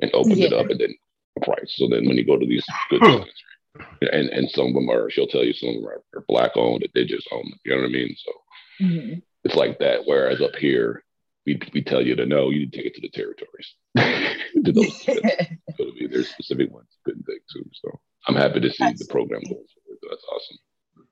and 0.00 0.10
opened 0.14 0.38
it 0.40 0.52
up 0.52 0.70
and 0.70 0.80
then 0.80 0.94
price. 1.42 1.74
So 1.76 1.88
then 1.88 2.06
when 2.06 2.16
you 2.16 2.24
go 2.24 2.36
to 2.38 2.46
these 2.46 2.64
good 2.90 3.00
dispensaries, 3.00 4.12
and 4.12 4.28
and 4.30 4.50
some 4.50 4.68
of 4.68 4.74
them 4.74 4.88
are 4.88 5.10
she'll 5.10 5.26
tell 5.26 5.44
you 5.44 5.52
some 5.52 5.70
of 5.70 5.74
them 5.76 5.86
are, 5.86 6.02
are 6.14 6.24
black 6.28 6.52
owned 6.56 6.82
that 6.82 6.92
they 6.94 7.04
just 7.04 7.26
own 7.32 7.42
them. 7.50 7.58
You 7.64 7.74
know 7.74 7.80
what 7.82 7.88
I 7.88 7.92
mean? 7.92 8.14
So 8.16 8.32
Mhm. 8.80 9.22
it's 9.44 9.54
like 9.56 9.78
that. 9.80 10.06
Whereas 10.06 10.40
up 10.40 10.54
here, 10.56 11.03
we, 11.46 11.60
we 11.72 11.82
tell 11.82 12.02
you 12.02 12.16
to 12.16 12.26
know, 12.26 12.50
you 12.50 12.60
need 12.60 12.72
to 12.72 12.78
take 12.78 12.86
it 12.86 12.94
to 12.94 13.00
the 13.00 13.08
territories. 13.10 13.74
to 14.64 14.72
those, 14.72 15.02
so, 15.02 15.12
I 15.12 15.92
mean, 15.94 16.10
there's 16.10 16.30
specific 16.30 16.72
ones 16.72 16.88
you 16.92 17.00
couldn't 17.04 17.26
take 17.28 17.42
too. 17.52 17.68
So 17.82 18.00
I'm 18.26 18.36
happy 18.36 18.60
to 18.60 18.70
see 18.70 18.84
the 18.84 19.06
program 19.10 19.42
going 19.42 19.66
forward. 19.74 19.98
That's 20.08 20.24
awesome. 20.32 20.58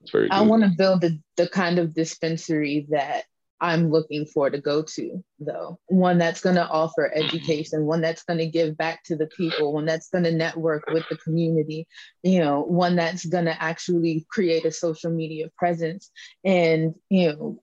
It's 0.01 0.11
very. 0.11 0.31
I 0.31 0.43
want 0.43 0.63
to 0.63 0.71
build 0.77 1.03
the, 1.03 1.19
the 1.37 1.49
kind 1.49 1.79
of 1.79 1.95
dispensary 1.95 2.87
that 2.91 3.25
I'm 3.61 3.91
looking 3.91 4.27
for 4.27 4.51
to 4.51 4.61
go 4.61 4.83
to, 4.83 5.25
though. 5.39 5.79
One 5.87 6.19
that's 6.19 6.41
going 6.41 6.57
to 6.57 6.67
offer 6.67 7.13
education, 7.15 7.87
one 7.87 8.01
that's 8.01 8.25
going 8.25 8.39
to 8.39 8.47
give 8.47 8.77
back 8.77 9.05
to 9.05 9.17
the 9.17 9.29
people, 9.29 9.73
one 9.73 9.85
that's 9.85 10.09
going 10.09 10.25
to 10.25 10.33
network 10.33 10.85
with 10.91 11.05
the 11.09 11.17
community, 11.17 11.87
you 12.25 12.41
know, 12.41 12.63
one 12.63 12.97
that's 12.97 13.25
going 13.25 13.45
to 13.45 13.63
actually 13.63 14.27
create 14.29 14.65
a 14.65 14.73
social 14.73 15.13
media 15.13 15.49
presence. 15.57 16.11
And, 16.45 16.95
you 17.09 17.29
know, 17.29 17.63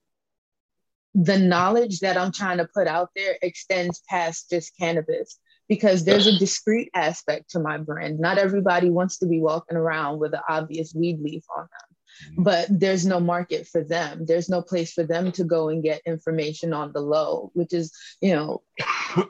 the 1.16 1.38
knowledge 1.38 2.00
that 2.00 2.18
I'm 2.18 2.32
trying 2.32 2.58
to 2.58 2.68
put 2.74 2.88
out 2.88 3.10
there 3.16 3.38
extends 3.42 4.02
past 4.10 4.50
just 4.50 4.78
cannabis 4.78 5.40
because 5.68 6.04
there's 6.04 6.28
a 6.28 6.38
discrete 6.38 6.90
aspect 6.94 7.52
to 7.52 7.60
my 7.60 7.78
brand. 7.78 8.20
Not 8.20 8.38
everybody 8.38 8.90
wants 8.90 9.18
to 9.20 9.28
be 9.28 9.40
walking 9.40 9.78
around 9.78 10.20
with 10.20 10.34
an 10.34 10.42
obvious 10.48 10.94
weed 10.94 11.20
leaf 11.20 11.44
on 11.56 11.64
them 11.64 11.98
but 12.38 12.68
there's 12.70 13.06
no 13.06 13.20
market 13.20 13.68
for 13.68 13.84
them. 13.84 14.26
There's 14.26 14.50
no 14.50 14.62
place 14.62 14.94
for 14.94 15.04
them 15.04 15.32
to 15.34 15.44
go 15.44 15.70
and 15.70 15.84
get 15.84 16.02
information 16.06 16.74
on 16.74 16.92
the 16.94 17.02
low, 17.02 17.52
which 17.54 17.74
is, 17.74 17.94
you 18.22 18.36
know, 18.36 18.62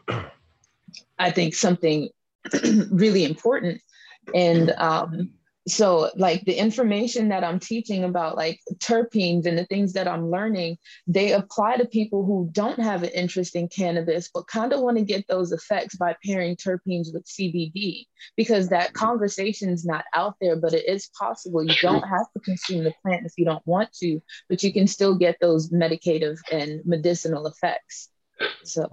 I 1.19 1.31
think 1.31 1.53
something 1.53 2.09
really 2.89 3.25
important. 3.25 3.81
And 4.33 4.71
um, 4.71 5.31
so, 5.71 6.09
like 6.15 6.45
the 6.45 6.53
information 6.53 7.29
that 7.29 7.43
I'm 7.43 7.59
teaching 7.59 8.03
about, 8.03 8.35
like 8.35 8.59
terpenes 8.77 9.45
and 9.45 9.57
the 9.57 9.65
things 9.65 9.93
that 9.93 10.07
I'm 10.07 10.29
learning, 10.29 10.77
they 11.07 11.33
apply 11.33 11.77
to 11.77 11.85
people 11.85 12.25
who 12.25 12.49
don't 12.51 12.79
have 12.79 13.03
an 13.03 13.09
interest 13.09 13.55
in 13.55 13.67
cannabis, 13.67 14.29
but 14.33 14.47
kind 14.47 14.73
of 14.73 14.81
want 14.81 14.97
to 14.97 15.03
get 15.03 15.27
those 15.27 15.51
effects 15.51 15.95
by 15.95 16.15
pairing 16.25 16.55
terpenes 16.55 17.13
with 17.13 17.25
CBD 17.25 18.05
because 18.37 18.69
that 18.69 18.93
conversation's 18.93 19.85
not 19.85 20.05
out 20.13 20.35
there, 20.39 20.55
but 20.55 20.73
it 20.73 20.87
is 20.87 21.09
possible. 21.17 21.63
You 21.63 21.75
don't 21.81 22.07
have 22.07 22.31
to 22.33 22.39
consume 22.39 22.83
the 22.83 22.93
plant 23.01 23.25
if 23.25 23.33
you 23.37 23.45
don't 23.45 23.65
want 23.65 23.91
to, 24.01 24.21
but 24.49 24.63
you 24.63 24.71
can 24.71 24.87
still 24.87 25.15
get 25.15 25.37
those 25.41 25.71
medicative 25.71 26.37
and 26.51 26.81
medicinal 26.85 27.47
effects. 27.47 28.09
So 28.63 28.87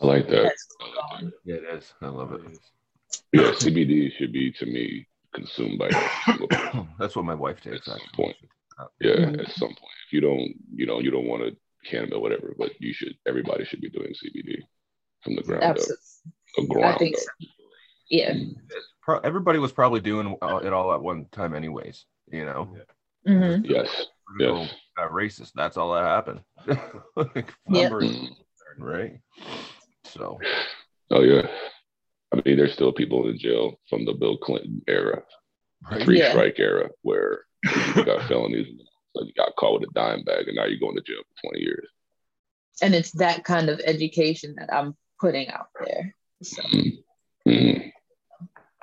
I 0.00 0.06
like 0.06 0.28
that. 0.28 0.42
that's 0.42 0.68
going. 1.10 1.32
Yeah, 1.44 1.56
it 1.56 1.78
is. 1.78 1.94
I 2.00 2.08
love 2.08 2.32
it. 2.32 2.40
Yeah, 3.32 3.52
CBD 3.52 4.12
should 4.16 4.32
be 4.32 4.52
to 4.52 4.66
me 4.66 5.06
consumed 5.36 5.78
by 5.78 5.86
every 5.86 6.08
single 6.24 6.48
person 6.48 6.88
That's 6.98 7.14
what 7.14 7.24
my 7.24 7.34
wife 7.34 7.58
at 7.58 7.72
takes. 7.72 7.86
some 7.86 7.94
Actually. 7.94 8.24
point. 8.24 8.36
Yeah, 9.00 9.12
Mhm. 9.12 9.40
at 9.46 9.52
some 9.52 9.68
point. 9.68 9.94
If 10.06 10.12
you 10.12 10.20
don't, 10.20 10.52
you 10.74 10.86
know, 10.86 10.98
you 11.00 11.10
don't 11.10 11.26
want 11.26 11.42
to 11.44 11.56
cannabis 11.88 12.14
or 12.16 12.20
whatever, 12.20 12.54
but 12.58 12.72
you 12.80 12.92
should. 12.92 13.16
Everybody 13.26 13.64
should 13.64 13.80
be 13.80 13.88
doing 13.90 14.12
CBD 14.12 14.58
from 15.22 15.36
the 15.36 15.42
ground 15.42 15.62
Absolutely. 15.62 15.94
up. 16.58 16.68
The 16.68 16.82
I 16.84 16.98
think 16.98 17.16
up. 17.16 17.22
so. 17.22 17.46
Yeah. 18.10 18.34
Pro- 19.02 19.20
everybody 19.20 19.58
was 19.58 19.72
probably 19.72 20.00
doing 20.00 20.36
uh, 20.42 20.60
it 20.64 20.72
all 20.72 20.92
at 20.92 21.00
one 21.02 21.26
time, 21.32 21.54
anyways. 21.54 22.04
You 22.30 22.44
know, 22.44 22.76
hmm 23.26 23.64
Yes. 23.64 24.06
Yes. 24.38 24.74
got 24.96 25.10
racist. 25.12 25.52
That's 25.54 25.76
all 25.76 25.92
that 25.94 26.04
happened. 26.04 26.40
like, 27.16 27.54
Yep. 27.70 27.92
Mm. 27.92 28.36
right? 28.78 29.20
So 30.04 30.38
Oh 31.10 31.22
yeah. 31.22 31.46
I 32.32 32.42
mean, 32.44 32.56
there's 32.56 32.72
still 32.72 32.92
people 32.92 33.28
in 33.28 33.38
jail 33.38 33.78
from 33.88 34.04
the 34.04 34.12
Bill 34.12 34.36
Clinton 34.36 34.82
era, 34.88 35.22
right? 35.90 36.02
three 36.04 36.18
Yeah. 36.18 36.30
strike 36.30 36.58
era, 36.58 36.90
where 37.02 37.40
you 37.64 38.04
got 38.04 38.22
felonies, 38.28 38.66
so 39.14 39.24
you 39.24 39.32
got 39.36 39.54
caught 39.56 39.80
with 39.80 39.88
a 39.88 39.92
dime 39.94 40.24
bag, 40.24 40.48
and 40.48 40.56
now 40.56 40.64
you're 40.64 40.80
going 40.80 40.96
to 40.96 41.02
jail 41.02 41.22
for 41.40 41.50
20 41.50 41.60
years. 41.64 41.88
And 42.82 42.94
it's 42.94 43.12
that 43.12 43.44
kind 43.44 43.70
of 43.70 43.80
education 43.80 44.54
that 44.58 44.72
I'm 44.72 44.94
putting 45.20 45.48
out 45.48 45.68
there. 45.84 46.14
So 46.42 46.62
Mhm. 47.46 47.92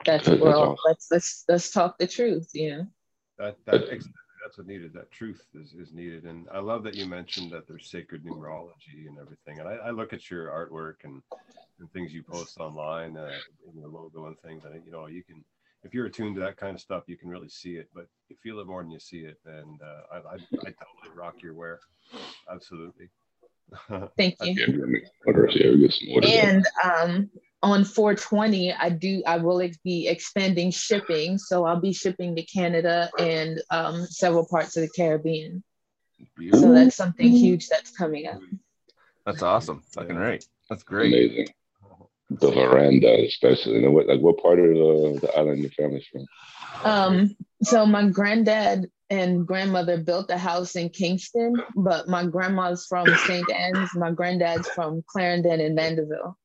that's 0.05 0.27
That's 0.27 0.41
well, 0.41 0.63
awesome. 0.63 0.77
let's 0.87 1.07
let's 1.11 1.43
let's 1.47 1.71
talk 1.71 1.97
the 1.97 2.07
truth, 2.07 2.49
you 2.53 2.71
know. 2.71 2.87
That, 3.37 3.57
that 3.65 3.83
exactly, 3.83 4.13
that's 4.43 4.57
what 4.57 4.67
needed. 4.67 4.93
That 4.93 5.11
truth 5.11 5.45
is, 5.53 5.73
is 5.73 5.93
needed. 5.93 6.23
And 6.23 6.47
I 6.51 6.59
love 6.59 6.83
that 6.83 6.95
you 6.95 7.05
mentioned 7.05 7.51
that 7.51 7.67
there's 7.67 7.89
sacred 7.91 8.23
numerology 8.23 9.07
and 9.07 9.17
everything. 9.19 9.59
And 9.59 9.67
I, 9.67 9.73
I 9.73 9.89
look 9.91 10.13
at 10.13 10.31
your 10.31 10.47
artwork 10.47 11.03
and, 11.03 11.21
and 11.83 11.91
things 11.91 12.13
you 12.13 12.23
post 12.23 12.59
online, 12.59 13.17
uh, 13.17 13.39
in 13.69 13.77
your 13.77 13.89
logo 13.89 14.27
and 14.27 14.39
things. 14.39 14.63
And 14.65 14.83
you 14.85 14.91
know, 14.91 15.07
you 15.07 15.23
can, 15.23 15.43
if 15.83 15.93
you're 15.93 16.05
attuned 16.05 16.35
to 16.35 16.41
that 16.41 16.57
kind 16.57 16.73
of 16.75 16.81
stuff, 16.81 17.03
you 17.07 17.17
can 17.17 17.29
really 17.29 17.49
see 17.49 17.75
it. 17.75 17.89
But 17.93 18.07
you 18.29 18.37
feel 18.41 18.59
it 18.59 18.67
more 18.67 18.81
than 18.81 18.91
you 18.91 18.99
see 18.99 19.19
it. 19.19 19.37
And 19.45 19.81
uh, 19.81 20.01
I, 20.13 20.17
I, 20.17 20.33
I 20.35 20.71
totally 20.71 21.13
rock 21.15 21.35
your 21.43 21.53
wear. 21.53 21.79
Absolutely. 22.49 23.09
Thank 24.17 24.35
you. 24.41 24.53
Yeah, 24.53 24.65
we 24.67 24.73
gotta 24.73 24.87
make 24.87 25.03
some 25.03 25.13
orders. 25.27 25.57
Yeah, 25.59 25.71
we 25.71 25.79
get 25.81 25.93
some 25.93 26.09
orders. 26.09 26.31
And 26.31 26.65
um, 26.83 27.29
on 27.61 27.83
420, 27.83 28.73
I 28.73 28.89
do 28.89 29.21
I 29.27 29.37
will 29.37 29.67
be 29.83 30.07
expanding 30.07 30.71
shipping, 30.71 31.37
so 31.37 31.65
I'll 31.65 31.81
be 31.81 31.93
shipping 31.93 32.35
to 32.35 32.43
Canada 32.43 33.09
and 33.19 33.61
um, 33.71 34.05
several 34.05 34.47
parts 34.47 34.77
of 34.77 34.83
the 34.83 34.89
Caribbean. 34.95 35.63
Beautiful. 36.37 36.67
So 36.67 36.73
that's 36.73 36.95
something 36.95 37.29
huge 37.29 37.67
that's 37.67 37.91
coming 37.91 38.27
up. 38.27 38.39
That's 39.25 39.41
awesome. 39.41 39.81
Fucking 39.93 40.15
right. 40.15 40.45
That's 40.69 40.83
great. 40.83 41.31
Amazing. 41.31 41.53
The 42.39 42.51
veranda, 42.51 43.25
especially. 43.25 43.83
And 43.83 43.93
what, 43.93 44.07
like, 44.07 44.21
what 44.21 44.41
part 44.41 44.59
of 44.59 44.65
the, 44.65 45.19
the 45.21 45.37
island 45.37 45.61
your 45.61 45.71
family's 45.71 46.05
from? 46.07 46.25
Um, 46.83 47.35
so 47.61 47.85
my 47.85 48.07
granddad 48.09 48.89
and 49.09 49.45
grandmother 49.45 49.97
built 49.97 50.29
a 50.29 50.37
house 50.37 50.75
in 50.75 50.89
Kingston, 50.89 51.55
but 51.75 52.07
my 52.07 52.25
grandma's 52.25 52.85
from 52.87 53.07
St. 53.27 53.49
Anne's, 53.51 53.89
my 53.95 54.11
granddad's 54.11 54.67
from 54.69 55.03
Clarendon 55.07 55.59
and 55.61 55.75
Mandeville. 55.75 56.37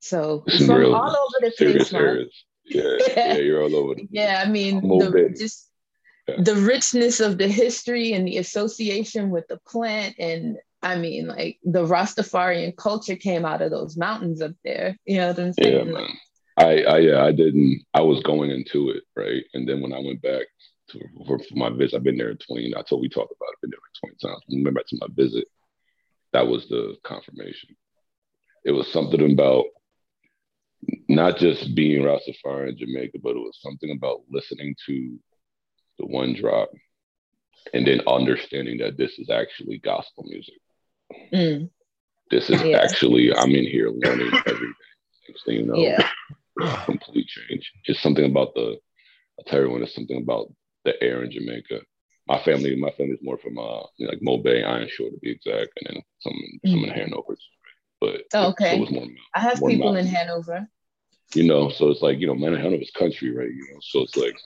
So 0.00 0.44
from 0.58 0.76
real 0.76 0.94
all 0.94 1.10
over 1.10 1.38
the 1.40 1.52
place, 1.56 1.92
man. 1.92 2.28
Yeah, 2.64 2.96
yeah, 3.16 3.34
you're 3.36 3.62
all 3.62 3.74
over. 3.74 3.94
The, 3.94 4.06
Yeah, 4.10 4.42
I 4.44 4.48
mean, 4.48 4.80
the, 4.80 5.34
just 5.36 5.68
the 6.26 6.54
richness 6.56 7.20
of 7.20 7.38
the 7.38 7.48
history 7.48 8.12
and 8.12 8.26
the 8.26 8.38
association 8.38 9.30
with 9.30 9.48
the 9.48 9.58
plant 9.66 10.14
and 10.18 10.58
I 10.82 10.96
mean, 10.96 11.26
like 11.26 11.58
the 11.64 11.84
Rastafarian 11.84 12.76
culture 12.76 13.16
came 13.16 13.44
out 13.44 13.62
of 13.62 13.70
those 13.70 13.96
mountains 13.96 14.40
up 14.40 14.52
there. 14.64 14.96
You 15.04 15.18
know 15.18 15.28
what 15.28 15.38
I'm 15.38 15.52
saying? 15.52 15.86
Yeah, 15.86 15.92
man. 15.92 16.08
I, 16.56 16.82
I, 16.82 16.98
yeah, 16.98 17.24
I 17.24 17.32
didn't. 17.32 17.82
I 17.94 18.00
was 18.00 18.22
going 18.22 18.50
into 18.50 18.90
it 18.90 19.04
right, 19.16 19.44
and 19.54 19.68
then 19.68 19.80
when 19.80 19.92
I 19.92 20.00
went 20.00 20.22
back 20.22 20.46
to, 20.90 21.00
for, 21.26 21.38
for, 21.38 21.54
my 21.54 21.70
visit, 21.70 21.96
I've 21.96 22.02
been 22.02 22.16
there 22.16 22.34
20. 22.34 22.74
I 22.76 22.82
told 22.82 23.00
we 23.00 23.08
talked 23.08 23.32
about 23.36 23.52
it. 23.52 23.60
Been 23.62 23.70
there 23.70 23.78
like 23.78 24.18
20 24.20 24.34
times. 24.34 24.42
When 24.46 24.60
I 24.60 24.64
went 24.64 24.76
back 24.76 24.86
to 24.88 24.98
my 25.00 25.08
visit, 25.14 25.46
that 26.32 26.46
was 26.46 26.68
the 26.68 26.96
confirmation. 27.04 27.76
It 28.64 28.72
was 28.72 28.92
something 28.92 29.32
about 29.32 29.66
not 31.08 31.38
just 31.38 31.74
being 31.74 32.02
Rastafari 32.02 32.70
in 32.70 32.78
Jamaica, 32.78 33.18
but 33.22 33.36
it 33.36 33.40
was 33.40 33.58
something 33.60 33.90
about 33.90 34.20
listening 34.30 34.74
to 34.86 35.18
the 35.98 36.06
one 36.06 36.34
drop 36.34 36.70
and 37.74 37.86
then 37.86 38.00
understanding 38.06 38.78
that 38.78 38.96
this 38.96 39.18
is 39.18 39.30
actually 39.30 39.78
gospel 39.78 40.24
music. 40.28 40.54
Mm. 41.32 41.70
This 42.30 42.50
is 42.50 42.62
yeah. 42.62 42.78
actually, 42.78 43.34
I'm 43.34 43.54
in 43.54 43.64
here 43.64 43.90
learning 43.90 44.30
everything. 44.46 44.74
Next 45.28 45.44
thing 45.44 45.56
you 45.56 45.66
know, 45.66 45.76
yeah. 45.76 46.08
complete 46.84 47.26
change. 47.26 47.72
Just 47.84 48.02
something 48.02 48.24
about 48.24 48.54
the, 48.54 48.78
I'll 49.38 49.44
tell 49.46 49.58
everyone, 49.60 49.82
it's 49.82 49.94
something 49.94 50.18
about 50.18 50.52
the 50.84 51.02
air 51.02 51.22
in 51.22 51.30
Jamaica. 51.30 51.80
My 52.26 52.38
family, 52.42 52.76
my 52.76 52.90
family's 52.90 53.20
more 53.22 53.38
from 53.38 53.58
uh, 53.58 53.82
you 53.96 54.06
know, 54.06 54.10
like 54.10 54.20
Mobay, 54.20 54.66
Iron 54.66 54.88
Shore 54.90 55.08
to 55.08 55.16
be 55.22 55.30
exact, 55.30 55.70
and 55.80 55.96
then 55.96 56.02
some 56.20 56.32
mm. 56.32 56.70
some 56.70 56.84
in 56.84 56.90
Hanover. 56.90 57.36
But 58.00 58.22
oh, 58.34 58.48
okay, 58.50 58.80
it, 58.80 58.88
so 58.88 58.94
more, 58.94 59.06
I 59.34 59.40
have 59.40 59.54
people 59.54 59.92
mountain. 59.92 60.06
in 60.06 60.14
Hanover. 60.14 60.68
You 61.34 61.44
know, 61.44 61.70
so 61.70 61.88
it's 61.88 62.02
like 62.02 62.18
you 62.18 62.26
know, 62.26 62.34
man, 62.34 62.54
Hanover's 62.54 62.90
country, 62.90 63.34
right? 63.34 63.48
You 63.48 63.66
know, 63.72 63.78
so 63.80 64.00
it's 64.00 64.16
like 64.16 64.36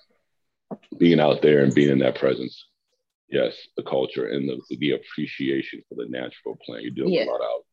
being 0.96 1.18
out 1.18 1.42
there 1.42 1.64
and 1.64 1.75
being 1.75 1.90
in 1.90 1.98
that 1.98 2.14
presence 2.14 2.64
yes, 3.33 3.57
the 3.77 3.83
culture 3.83 4.27
and 4.27 4.49
the, 4.49 4.77
the 4.77 4.92
appreciation 4.92 5.83
for 5.88 5.97
the 5.97 6.09
natural 6.09 6.57
plant. 6.64 6.83
You're 6.83 6.92
dealing 6.92 7.14
yeah. 7.14 7.25
a 7.25 7.33
lot 7.33 7.40
out. 7.40 7.64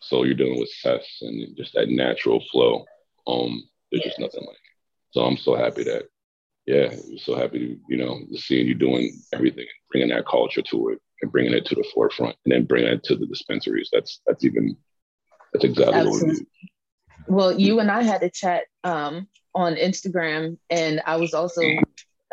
So 0.00 0.24
you're 0.24 0.34
dealing 0.34 0.58
with 0.58 0.70
cess 0.70 1.06
and 1.20 1.56
just 1.56 1.74
that 1.74 1.88
natural 1.88 2.42
flow. 2.50 2.84
Um, 3.26 3.62
there's 3.92 4.02
yeah. 4.04 4.08
just 4.08 4.20
nothing 4.20 4.40
like 4.40 4.56
it. 4.56 4.76
So 5.12 5.20
I'm 5.20 5.36
so 5.36 5.54
happy 5.54 5.84
that, 5.84 6.08
yeah, 6.66 6.88
I'm 6.90 7.18
so 7.18 7.36
happy 7.36 7.58
to, 7.58 7.76
you 7.88 7.96
know, 7.96 8.20
seeing 8.34 8.66
you 8.66 8.74
doing 8.74 9.16
everything, 9.32 9.66
bringing 9.90 10.10
that 10.10 10.26
culture 10.26 10.62
to 10.62 10.88
it 10.88 10.98
and 11.22 11.30
bringing 11.30 11.54
it 11.54 11.66
to 11.66 11.74
the 11.74 11.84
forefront 11.94 12.36
and 12.44 12.52
then 12.52 12.64
bringing 12.64 12.90
it 12.90 13.04
to 13.04 13.16
the 13.16 13.26
dispensaries. 13.26 13.90
That's, 13.92 14.20
that's 14.26 14.44
even, 14.44 14.76
that's 15.52 15.64
exactly 15.64 15.94
Absolutely. 15.94 16.28
what 16.28 16.36
we 16.36 16.40
do. 16.40 16.46
Well, 17.26 17.60
you 17.60 17.80
and 17.80 17.90
I 17.90 18.02
had 18.02 18.22
a 18.22 18.30
chat 18.30 18.64
um, 18.82 19.28
on 19.54 19.76
Instagram, 19.76 20.58
and 20.68 21.00
I 21.06 21.16
was 21.16 21.32
also 21.32 21.62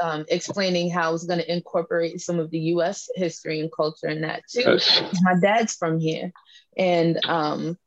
um, 0.02 0.26
explaining 0.30 0.90
how 0.90 1.10
I 1.10 1.12
was 1.12 1.26
going 1.26 1.40
to 1.40 1.52
incorporate 1.52 2.20
some 2.22 2.40
of 2.40 2.50
the 2.52 2.60
U.S. 2.60 3.10
history 3.16 3.60
and 3.60 3.72
culture 3.72 4.08
in 4.08 4.22
that 4.22 4.44
too. 4.50 4.64
Yes. 4.66 5.02
My 5.22 5.36
dad's 5.40 5.76
from 5.76 6.00
here, 6.00 6.32
and 6.78 7.24
um, 7.26 7.78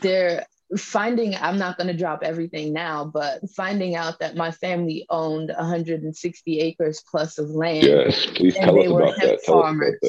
they're 0.00 0.46
finding. 0.76 1.34
I'm 1.34 1.58
not 1.58 1.76
going 1.76 1.88
to 1.88 1.96
drop 1.96 2.22
everything 2.22 2.72
now, 2.72 3.04
but 3.04 3.40
finding 3.50 3.96
out 3.96 4.18
that 4.20 4.36
my 4.36 4.50
family 4.50 5.06
owned 5.08 5.48
160 5.48 6.60
acres 6.60 7.02
plus 7.10 7.38
of 7.38 7.50
land. 7.50 7.84
Yes, 7.84 8.26
please 8.26 8.56
and 8.56 8.66
tell 8.66 8.74
they 8.74 8.88
were 8.88 9.02
about 9.02 9.18
hemp 9.18 9.40
that. 9.40 9.46
farmers. 9.46 10.00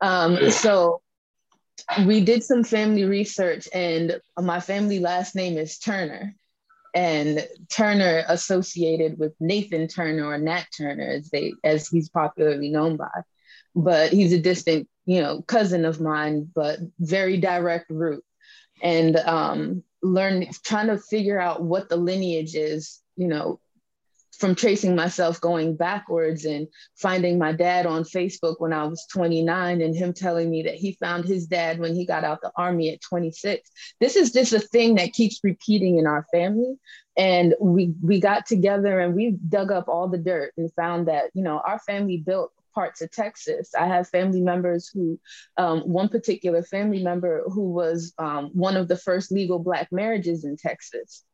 Um, 0.00 0.50
so 0.50 1.00
we 2.04 2.20
did 2.20 2.42
some 2.42 2.64
family 2.64 3.04
research, 3.04 3.68
and 3.72 4.20
my 4.38 4.60
family 4.60 4.98
last 4.98 5.34
name 5.34 5.56
is 5.56 5.78
Turner 5.78 6.34
and 6.96 7.46
Turner 7.68 8.24
associated 8.26 9.18
with 9.18 9.34
Nathan 9.38 9.86
Turner 9.86 10.24
or 10.24 10.38
Nat 10.38 10.64
Turner 10.74 11.06
as 11.06 11.28
they 11.28 11.52
as 11.62 11.88
he's 11.88 12.08
popularly 12.08 12.70
known 12.70 12.96
by. 12.96 13.10
But 13.74 14.12
he's 14.12 14.32
a 14.32 14.40
distant, 14.40 14.88
you 15.04 15.20
know, 15.20 15.42
cousin 15.42 15.84
of 15.84 16.00
mine, 16.00 16.50
but 16.54 16.78
very 16.98 17.36
direct 17.36 17.90
root. 17.90 18.24
And 18.82 19.16
um 19.16 19.84
learn 20.02 20.46
trying 20.64 20.86
to 20.86 20.96
figure 20.96 21.38
out 21.38 21.62
what 21.62 21.90
the 21.90 21.96
lineage 21.96 22.54
is, 22.54 23.02
you 23.16 23.28
know, 23.28 23.60
from 24.38 24.54
tracing 24.54 24.94
myself 24.94 25.40
going 25.40 25.76
backwards 25.76 26.44
and 26.44 26.68
finding 26.94 27.38
my 27.38 27.52
dad 27.52 27.86
on 27.86 28.04
Facebook 28.04 28.56
when 28.58 28.72
I 28.72 28.84
was 28.84 29.06
29 29.12 29.80
and 29.80 29.94
him 29.96 30.12
telling 30.12 30.50
me 30.50 30.62
that 30.62 30.74
he 30.74 30.92
found 30.92 31.24
his 31.24 31.46
dad 31.46 31.78
when 31.78 31.94
he 31.94 32.06
got 32.06 32.24
out 32.24 32.40
the 32.42 32.52
army 32.56 32.90
at 32.90 33.00
26. 33.00 33.70
This 34.00 34.16
is 34.16 34.32
just 34.32 34.52
a 34.52 34.60
thing 34.60 34.96
that 34.96 35.12
keeps 35.12 35.40
repeating 35.42 35.98
in 35.98 36.06
our 36.06 36.26
family. 36.32 36.76
And 37.16 37.54
we 37.60 37.94
we 38.02 38.20
got 38.20 38.44
together 38.46 39.00
and 39.00 39.14
we 39.14 39.32
dug 39.48 39.72
up 39.72 39.88
all 39.88 40.08
the 40.08 40.18
dirt 40.18 40.52
and 40.58 40.72
found 40.74 41.08
that, 41.08 41.30
you 41.32 41.42
know, 41.42 41.62
our 41.66 41.78
family 41.78 42.18
built 42.18 42.52
parts 42.76 43.00
of 43.00 43.10
Texas. 43.10 43.74
I 43.74 43.86
have 43.86 44.06
family 44.08 44.42
members 44.42 44.90
who, 44.92 45.18
um, 45.56 45.80
one 45.80 46.10
particular 46.10 46.62
family 46.62 47.02
member 47.02 47.42
who 47.46 47.72
was 47.72 48.12
um, 48.18 48.50
one 48.52 48.76
of 48.76 48.86
the 48.86 48.98
first 48.98 49.32
legal 49.32 49.58
Black 49.58 49.88
marriages 49.90 50.44
in 50.44 50.58
Texas. 50.58 51.24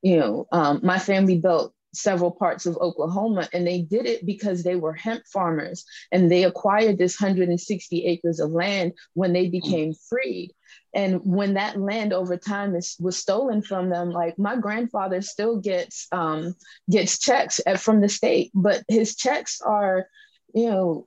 You 0.00 0.18
know, 0.18 0.46
um, 0.50 0.80
my 0.82 0.98
family 0.98 1.38
built 1.38 1.74
several 1.94 2.30
parts 2.30 2.66
of 2.66 2.76
Oklahoma. 2.76 3.48
And 3.52 3.66
they 3.66 3.82
did 3.82 4.06
it 4.06 4.24
because 4.24 4.62
they 4.62 4.76
were 4.76 4.92
hemp 4.92 5.22
farmers 5.32 5.84
and 6.12 6.30
they 6.30 6.44
acquired 6.44 6.98
this 6.98 7.20
160 7.20 8.04
acres 8.06 8.40
of 8.40 8.50
land 8.50 8.92
when 9.14 9.32
they 9.32 9.48
became 9.48 9.94
freed. 10.08 10.52
And 10.94 11.20
when 11.24 11.54
that 11.54 11.78
land 11.78 12.12
over 12.12 12.36
time 12.36 12.74
is, 12.74 12.96
was 12.98 13.16
stolen 13.16 13.62
from 13.62 13.90
them, 13.90 14.10
like 14.10 14.38
my 14.38 14.56
grandfather 14.56 15.20
still 15.20 15.60
gets 15.60 16.06
um, 16.12 16.54
gets 16.90 17.18
checks 17.18 17.60
at, 17.66 17.80
from 17.80 18.00
the 18.00 18.08
state, 18.08 18.50
but 18.54 18.82
his 18.88 19.14
checks 19.14 19.60
are, 19.60 20.06
you 20.54 20.70
know, 20.70 21.06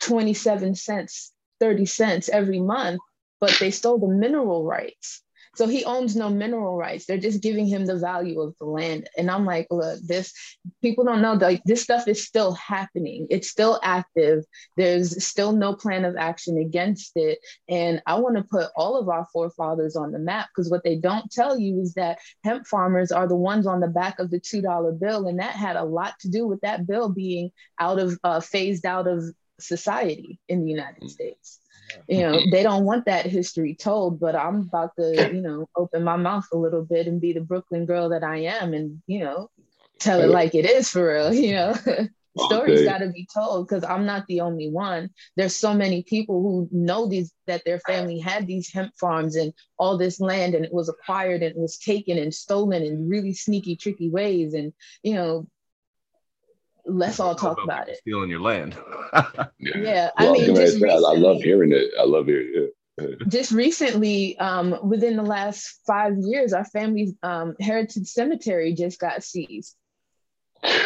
27 0.00 0.74
cents, 0.74 1.32
30 1.60 1.86
cents 1.86 2.28
every 2.28 2.60
month, 2.60 3.00
but 3.40 3.56
they 3.60 3.70
stole 3.70 3.98
the 3.98 4.08
mineral 4.08 4.64
rights. 4.64 5.22
So 5.54 5.68
he 5.68 5.84
owns 5.84 6.16
no 6.16 6.30
mineral 6.30 6.76
rights. 6.76 7.04
They're 7.04 7.18
just 7.18 7.42
giving 7.42 7.66
him 7.66 7.84
the 7.84 7.98
value 7.98 8.40
of 8.40 8.56
the 8.58 8.64
land. 8.64 9.10
And 9.18 9.30
I'm 9.30 9.44
like, 9.44 9.66
look, 9.70 10.00
this 10.00 10.32
people 10.80 11.04
don't 11.04 11.20
know 11.20 11.34
like 11.34 11.62
this 11.64 11.82
stuff 11.82 12.08
is 12.08 12.26
still 12.26 12.52
happening. 12.52 13.26
It's 13.28 13.48
still 13.48 13.78
active. 13.82 14.44
There's 14.78 15.22
still 15.22 15.52
no 15.52 15.74
plan 15.74 16.06
of 16.06 16.16
action 16.16 16.56
against 16.56 17.12
it. 17.16 17.38
And 17.68 18.00
I 18.06 18.18
want 18.18 18.36
to 18.36 18.44
put 18.44 18.70
all 18.76 18.96
of 18.98 19.10
our 19.10 19.26
forefathers 19.30 19.94
on 19.94 20.12
the 20.12 20.18
map 20.18 20.48
because 20.54 20.70
what 20.70 20.84
they 20.84 20.96
don't 20.96 21.30
tell 21.30 21.58
you 21.58 21.80
is 21.80 21.94
that 21.94 22.18
hemp 22.44 22.66
farmers 22.66 23.12
are 23.12 23.28
the 23.28 23.36
ones 23.36 23.66
on 23.66 23.80
the 23.80 23.88
back 23.88 24.18
of 24.18 24.30
the 24.30 24.40
$2 24.40 24.98
bill. 24.98 25.28
And 25.28 25.38
that 25.40 25.54
had 25.54 25.76
a 25.76 25.84
lot 25.84 26.14
to 26.20 26.30
do 26.30 26.46
with 26.46 26.62
that 26.62 26.86
bill 26.86 27.10
being 27.10 27.50
out 27.78 27.98
of 27.98 28.18
uh, 28.24 28.40
phased 28.40 28.86
out 28.86 29.06
of 29.06 29.22
society 29.60 30.40
in 30.48 30.64
the 30.64 30.70
United 30.70 31.10
States 31.10 31.60
you 32.08 32.20
know 32.20 32.38
they 32.50 32.62
don't 32.62 32.84
want 32.84 33.04
that 33.04 33.26
history 33.26 33.74
told 33.74 34.18
but 34.20 34.34
i'm 34.34 34.60
about 34.62 34.90
to 34.96 35.30
you 35.32 35.40
know 35.40 35.68
open 35.76 36.02
my 36.02 36.16
mouth 36.16 36.46
a 36.52 36.56
little 36.56 36.84
bit 36.84 37.06
and 37.06 37.20
be 37.20 37.32
the 37.32 37.40
brooklyn 37.40 37.86
girl 37.86 38.08
that 38.08 38.24
i 38.24 38.36
am 38.38 38.74
and 38.74 39.02
you 39.06 39.20
know 39.20 39.48
tell 39.98 40.20
it 40.20 40.28
like 40.28 40.54
it 40.54 40.64
is 40.64 40.88
for 40.88 41.12
real 41.12 41.32
you 41.44 41.52
know. 41.52 41.74
Stories 42.38 42.80
okay. 42.80 42.88
got 42.88 42.98
to 42.98 43.10
be 43.10 43.28
told 43.32 43.68
because 43.68 43.84
i'm 43.84 44.06
not 44.06 44.24
the 44.26 44.40
only 44.40 44.70
one. 44.70 45.10
There's 45.36 45.54
so 45.54 45.74
many 45.74 46.02
people 46.02 46.40
who 46.40 46.66
know 46.72 47.06
these 47.06 47.30
that 47.46 47.62
their 47.66 47.78
family 47.80 48.18
had 48.18 48.46
these 48.46 48.72
hemp 48.72 48.92
farms 48.98 49.36
and 49.36 49.52
all 49.78 49.98
this 49.98 50.18
land 50.18 50.54
and 50.54 50.64
it 50.64 50.72
was 50.72 50.88
acquired 50.88 51.42
and 51.42 51.54
it 51.54 51.58
was 51.58 51.76
taken 51.76 52.16
and 52.16 52.32
stolen 52.32 52.82
in 52.84 53.06
really 53.06 53.34
sneaky 53.34 53.76
tricky 53.76 54.08
ways 54.08 54.54
and 54.54 54.72
you 55.02 55.12
know 55.12 55.46
let's 56.86 57.20
all 57.20 57.34
talk 57.34 57.58
about 57.62 57.88
it. 57.88 57.98
Stealing 57.98 58.30
your 58.30 58.40
land. 58.40 58.76
yeah, 59.58 60.10
I 60.16 60.32
mean, 60.32 60.54
just 60.54 60.80
recently, 60.80 60.90
I 60.90 60.96
love 60.96 61.42
hearing 61.42 61.72
it. 61.72 61.90
I 61.98 62.04
love 62.04 62.26
hearing 62.26 62.52
it. 62.54 62.74
just 63.28 63.52
recently, 63.52 64.38
um, 64.38 64.76
within 64.82 65.16
the 65.16 65.22
last 65.22 65.80
five 65.86 66.14
years, 66.18 66.52
our 66.52 66.64
family's 66.64 67.14
um, 67.22 67.54
heritage 67.60 68.06
cemetery 68.06 68.74
just 68.74 68.98
got 68.98 69.22
seized. 69.22 69.76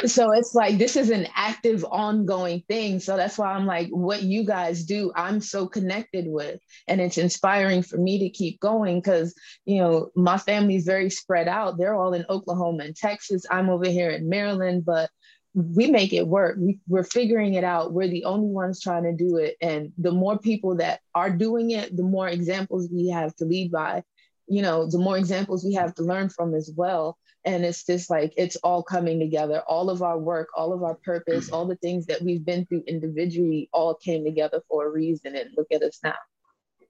So 0.07 0.33
it's 0.33 0.55
like 0.55 0.79
this 0.79 0.97
is 0.97 1.11
an 1.11 1.29
active, 1.35 1.85
ongoing 1.85 2.63
thing. 2.67 2.99
So 2.99 3.15
that's 3.17 3.37
why 3.37 3.53
I'm 3.53 3.67
like, 3.67 3.89
what 3.89 4.23
you 4.23 4.47
guys 4.47 4.85
do, 4.85 5.13
I'm 5.15 5.43
so 5.43 5.67
connected 5.67 6.27
with, 6.27 6.61
and 6.89 6.99
it's 6.99 7.19
inspiring 7.19 7.83
for 7.83 7.99
me 7.99 8.21
to 8.21 8.31
keep 8.31 8.59
going 8.59 9.01
because 9.01 9.35
you 9.67 9.79
know 9.79 10.11
my 10.17 10.39
family's 10.39 10.87
very 10.87 11.11
spread 11.11 11.47
out. 11.47 11.77
They're 11.77 11.95
all 11.95 12.15
in 12.15 12.25
Oklahoma 12.31 12.85
and 12.85 12.97
Texas. 12.97 13.45
I'm 13.51 13.69
over 13.69 13.87
here 13.87 14.09
in 14.09 14.31
Maryland, 14.31 14.87
but 14.87 15.11
we 15.57 15.91
make 15.91 16.13
it 16.13 16.29
work. 16.29 16.59
We, 16.61 16.79
we're 16.87 17.03
figuring 17.03 17.55
it 17.55 17.65
out. 17.65 17.93
We're 17.93 18.09
the 18.09 18.27
only 18.27 18.49
ones 18.49 18.83
trying 18.83 19.05
to 19.05 19.13
do 19.15 19.39
it. 19.39 19.57
And 19.63 19.91
the 19.97 20.13
more 20.13 20.39
people 20.39 20.77
that 20.77 21.01
are 21.15 21.31
doing 21.31 21.71
it, 21.71 21.97
the 21.97 22.03
more 22.03 22.29
examples 22.29 22.91
we 22.93 23.09
have 23.09 23.35
to 23.37 23.47
lead 23.47 23.73
by, 23.73 24.05
you 24.47 24.61
know, 24.61 24.87
the 24.87 24.99
more 24.99 25.17
examples 25.17 25.65
we 25.65 25.73
have 25.73 25.95
to 25.95 26.03
learn 26.03 26.29
from 26.29 26.55
as 26.55 26.71
well. 26.77 27.17
And 27.47 27.65
it's 27.65 27.87
just 27.87 28.11
like 28.11 28.35
it's 28.37 28.57
all 28.57 28.83
coming 28.83 29.19
together. 29.19 29.63
All 29.67 29.89
of 29.89 30.03
our 30.03 30.19
work, 30.19 30.49
all 30.55 30.75
of 30.75 30.83
our 30.83 30.97
purpose, 30.97 31.51
all 31.51 31.65
the 31.65 31.77
things 31.77 32.05
that 32.07 32.21
we've 32.21 32.45
been 32.45 32.67
through 32.67 32.83
individually 32.87 33.71
all 33.73 33.95
came 33.95 34.25
together 34.25 34.61
for 34.69 34.87
a 34.87 34.91
reason. 34.91 35.37
And 35.37 35.51
look 35.57 35.69
at 35.73 35.83
us 35.83 36.01
now. 36.05 36.17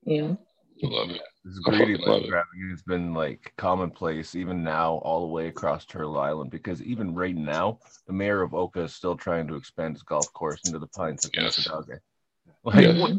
You 0.02 0.22
know? 0.22 0.38
Love 0.82 1.10
it. 1.10 1.22
This 1.46 1.58
greedy 1.64 1.92
fucking 1.94 1.98
love 2.00 2.08
land 2.08 2.24
it. 2.24 2.28
grabbing 2.30 2.70
has 2.70 2.82
been 2.82 3.14
like 3.14 3.52
commonplace 3.56 4.34
even 4.34 4.64
now 4.64 4.94
all 4.96 5.20
the 5.20 5.32
way 5.32 5.46
across 5.46 5.84
Turtle 5.86 6.18
Island 6.18 6.50
because 6.50 6.82
even 6.82 7.14
right 7.14 7.36
now 7.36 7.78
the 8.08 8.12
mayor 8.12 8.42
of 8.42 8.52
Oka 8.52 8.82
is 8.82 8.94
still 8.94 9.16
trying 9.16 9.46
to 9.48 9.54
expand 9.54 9.94
his 9.94 10.02
golf 10.02 10.32
course 10.32 10.64
into 10.64 10.80
the 10.80 10.88
pines 10.88 11.24
of 11.24 11.30
Yes. 11.34 11.56
Mississauga. 11.56 11.98
Like 12.64 12.82
Yes. 12.82 12.98
what 13.00 13.12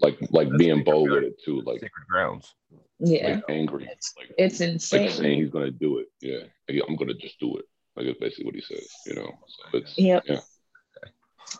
Like 0.00 0.18
like 0.30 0.48
That's 0.48 0.58
being 0.58 0.82
bold 0.84 1.10
with 1.10 1.22
it 1.24 1.34
too, 1.44 1.60
like 1.66 1.80
sacred 1.80 2.06
grounds. 2.08 2.54
Yeah, 2.98 3.34
like 3.36 3.44
angry, 3.50 3.84
It's- 3.84 4.12
like 4.16 4.30
it's 4.38 4.60
like 4.60 4.72
insane. 4.72 5.10
saying 5.10 5.40
he's 5.42 5.50
gonna 5.50 5.70
do 5.70 5.98
it. 5.98 6.06
Yeah, 6.22 6.44
Like, 6.68 6.82
I'm 6.88 6.96
gonna 6.96 7.14
just 7.14 7.38
do 7.38 7.56
it. 7.58 7.64
Like 7.94 8.06
it's 8.06 8.18
basically 8.18 8.46
what 8.46 8.54
he 8.54 8.62
says. 8.62 8.88
You 9.06 9.14
know, 9.16 9.30
so 9.46 9.78
it's 9.78 9.98
Yep. 9.98 10.24
Yeah. 10.26 10.40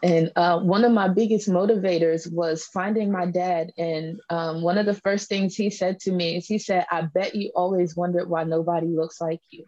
And 0.02 0.32
uh, 0.36 0.60
one 0.60 0.84
of 0.84 0.92
my 0.92 1.08
biggest 1.08 1.48
motivators 1.48 2.30
was 2.30 2.64
finding 2.64 3.10
my 3.10 3.26
dad. 3.26 3.72
And 3.78 4.20
um, 4.30 4.62
one 4.62 4.78
of 4.78 4.86
the 4.86 4.94
first 4.94 5.28
things 5.28 5.54
he 5.54 5.70
said 5.70 6.00
to 6.00 6.12
me 6.12 6.36
is 6.36 6.46
he 6.46 6.58
said, 6.58 6.86
I 6.90 7.02
bet 7.02 7.34
you 7.34 7.52
always 7.54 7.96
wondered 7.96 8.28
why 8.28 8.44
nobody 8.44 8.86
looks 8.88 9.20
like 9.20 9.40
you. 9.50 9.64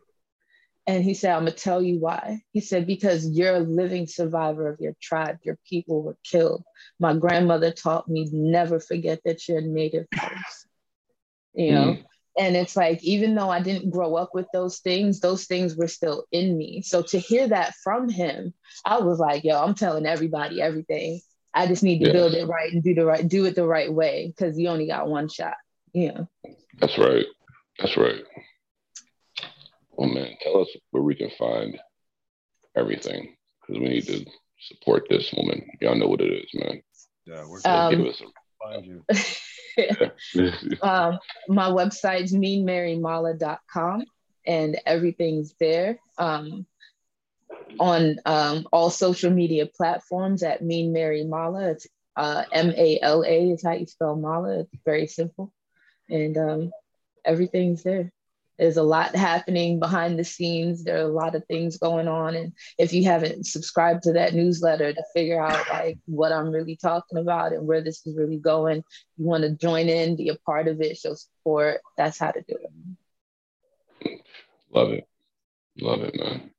And 0.89 1.03
he 1.03 1.15
said, 1.15 1.33
I'm 1.33 1.43
going 1.43 1.53
to 1.53 1.59
tell 1.59 1.83
you 1.83 1.99
why. 1.99 2.43
He 2.53 2.61
said, 2.61 2.87
because 2.87 3.29
you're 3.29 3.57
a 3.57 3.61
living 3.61 4.07
survivor 4.07 4.69
of 4.69 4.79
your 4.81 4.95
tribe. 5.03 5.39
Your 5.43 5.59
people 5.69 6.03
were 6.03 6.17
killed. 6.23 6.62
My 7.01 7.15
grandmother 7.15 7.73
taught 7.73 8.09
me 8.09 8.29
never 8.33 8.79
forget 8.79 9.21
that 9.25 9.49
you're 9.49 9.62
native 9.62 10.07
first. 10.17 10.67
You 11.55 11.73
know? 11.73 11.93
Mm. 11.95 12.05
And 12.38 12.57
it's 12.57 12.77
like, 12.77 13.03
even 13.03 13.35
though 13.35 13.51
I 13.51 13.61
didn't 13.61 13.90
grow 13.90 14.14
up 14.14 14.31
with 14.35 14.46
those 14.53 14.79
things, 14.81 15.20
those 15.20 15.46
things 15.46 15.77
were 15.77 15.88
still 15.88 16.25
in 16.33 16.57
me. 16.57 16.83
So 16.83 17.03
to 17.03 17.18
hear 17.18 17.49
that 17.49 17.75
from 17.83 18.09
him, 18.09 18.53
I 18.85 19.01
was 19.01 19.18
like, 19.18 19.42
yo, 19.44 19.62
I'm 19.62 19.75
telling 19.75 20.07
everybody 20.07 20.61
everything. 20.61 21.20
I 21.55 21.66
just 21.66 21.83
need 21.83 22.01
to 22.01 22.07
Yes. 22.07 22.12
build 22.12 22.35
it 22.35 22.46
right 22.46 22.72
and 22.72 22.83
do 22.83 22.94
the 22.94 23.07
right, 23.07 23.27
do 23.27 23.46
it 23.46 23.55
the 23.55 23.66
right 23.66 23.92
way 23.92 24.27
because 24.29 24.59
you 24.59 24.68
only 24.68 24.87
got 24.87 25.09
one 25.09 25.29
shot. 25.29 25.55
Yeah. 25.94 26.22
That's 26.79 26.99
right. 26.99 27.25
That's 27.79 27.96
right. 27.96 28.22
Well, 29.92 30.11
man, 30.11 30.37
tell 30.42 30.61
us 30.61 30.68
where 30.90 31.03
we 31.03 31.14
can 31.14 31.31
find 31.38 31.79
everything 32.77 33.35
because 33.61 33.81
we 33.81 33.88
need 33.88 34.07
to 34.09 34.27
support 34.61 35.07
this 35.09 35.33
woman. 35.33 35.66
Y'all 35.81 35.94
know 35.94 36.09
what 36.09 36.20
it 36.20 36.33
is, 36.33 36.51
man. 36.53 36.83
Yeah, 37.25 37.46
we're 37.46 37.61
Um, 37.64 37.90
Give 37.96 38.07
us 38.07 38.22
find 38.71 38.87
you. 38.87 39.05
um, 40.83 41.19
my 41.49 41.69
website's 41.69 42.33
meanmarymala.com 42.33 44.05
and 44.47 44.81
everything's 44.87 45.55
there. 45.59 45.99
Um, 46.19 46.67
on 47.79 48.17
um, 48.27 48.67
all 48.73 48.91
social 48.91 49.31
media 49.31 49.67
platforms 49.67 50.43
at 50.43 50.63
Mean 50.63 50.93
Mary 50.93 51.25
Mala. 51.25 51.71
It's 51.71 51.87
uh, 52.17 52.45
M 52.53 52.73
A 52.77 52.99
L 53.01 53.25
A 53.25 53.51
is 53.51 53.63
how 53.63 53.73
you 53.73 53.87
spell 53.87 54.17
Mala. 54.17 54.61
It's 54.61 54.71
very 54.85 55.07
simple. 55.07 55.53
And 56.09 56.37
um, 56.39 56.71
everything's 57.25 57.83
there. 57.83 58.13
There's 58.59 58.77
a 58.77 58.83
lot 58.83 59.14
happening 59.14 59.79
behind 59.79 60.19
the 60.19 60.25
scenes. 60.25 60.83
There 60.83 60.97
are 60.97 61.09
a 61.09 61.12
lot 61.12 61.35
of 61.35 61.45
things 61.47 61.79
going 61.79 62.09
on. 62.09 62.35
And 62.35 62.53
if 62.79 62.92
you 62.92 63.05
haven't 63.05 63.47
subscribed 63.47 64.05
to 64.05 64.12
that 64.14 64.35
newsletter 64.35 64.92
to 64.92 65.05
figure 65.14 65.42
out 65.42 65.69
like 65.69 65.99
what 66.07 66.33
I'm 66.33 66.51
really 66.51 66.77
talking 66.77 67.19
about 67.19 67.53
and 67.53 67.66
where 67.66 67.83
this 67.83 68.07
is 68.07 68.16
really 68.16 68.38
going, 68.38 68.83
you 69.16 69.25
want 69.25 69.42
to 69.42 69.51
join 69.51 69.88
in, 69.88 70.16
be 70.16 70.31
a 70.31 70.37
part 70.37 70.69
of 70.69 70.81
it, 70.81 70.97
show 70.97 71.14
support. 71.14 71.81
That's 71.97 72.19
how 72.19 72.31
to 72.31 72.42
do 72.49 72.57
it. 72.57 74.21
Love 74.71 74.90
it. 74.92 75.07
Love 75.79 76.03
it, 76.03 76.19
man. 76.19 76.51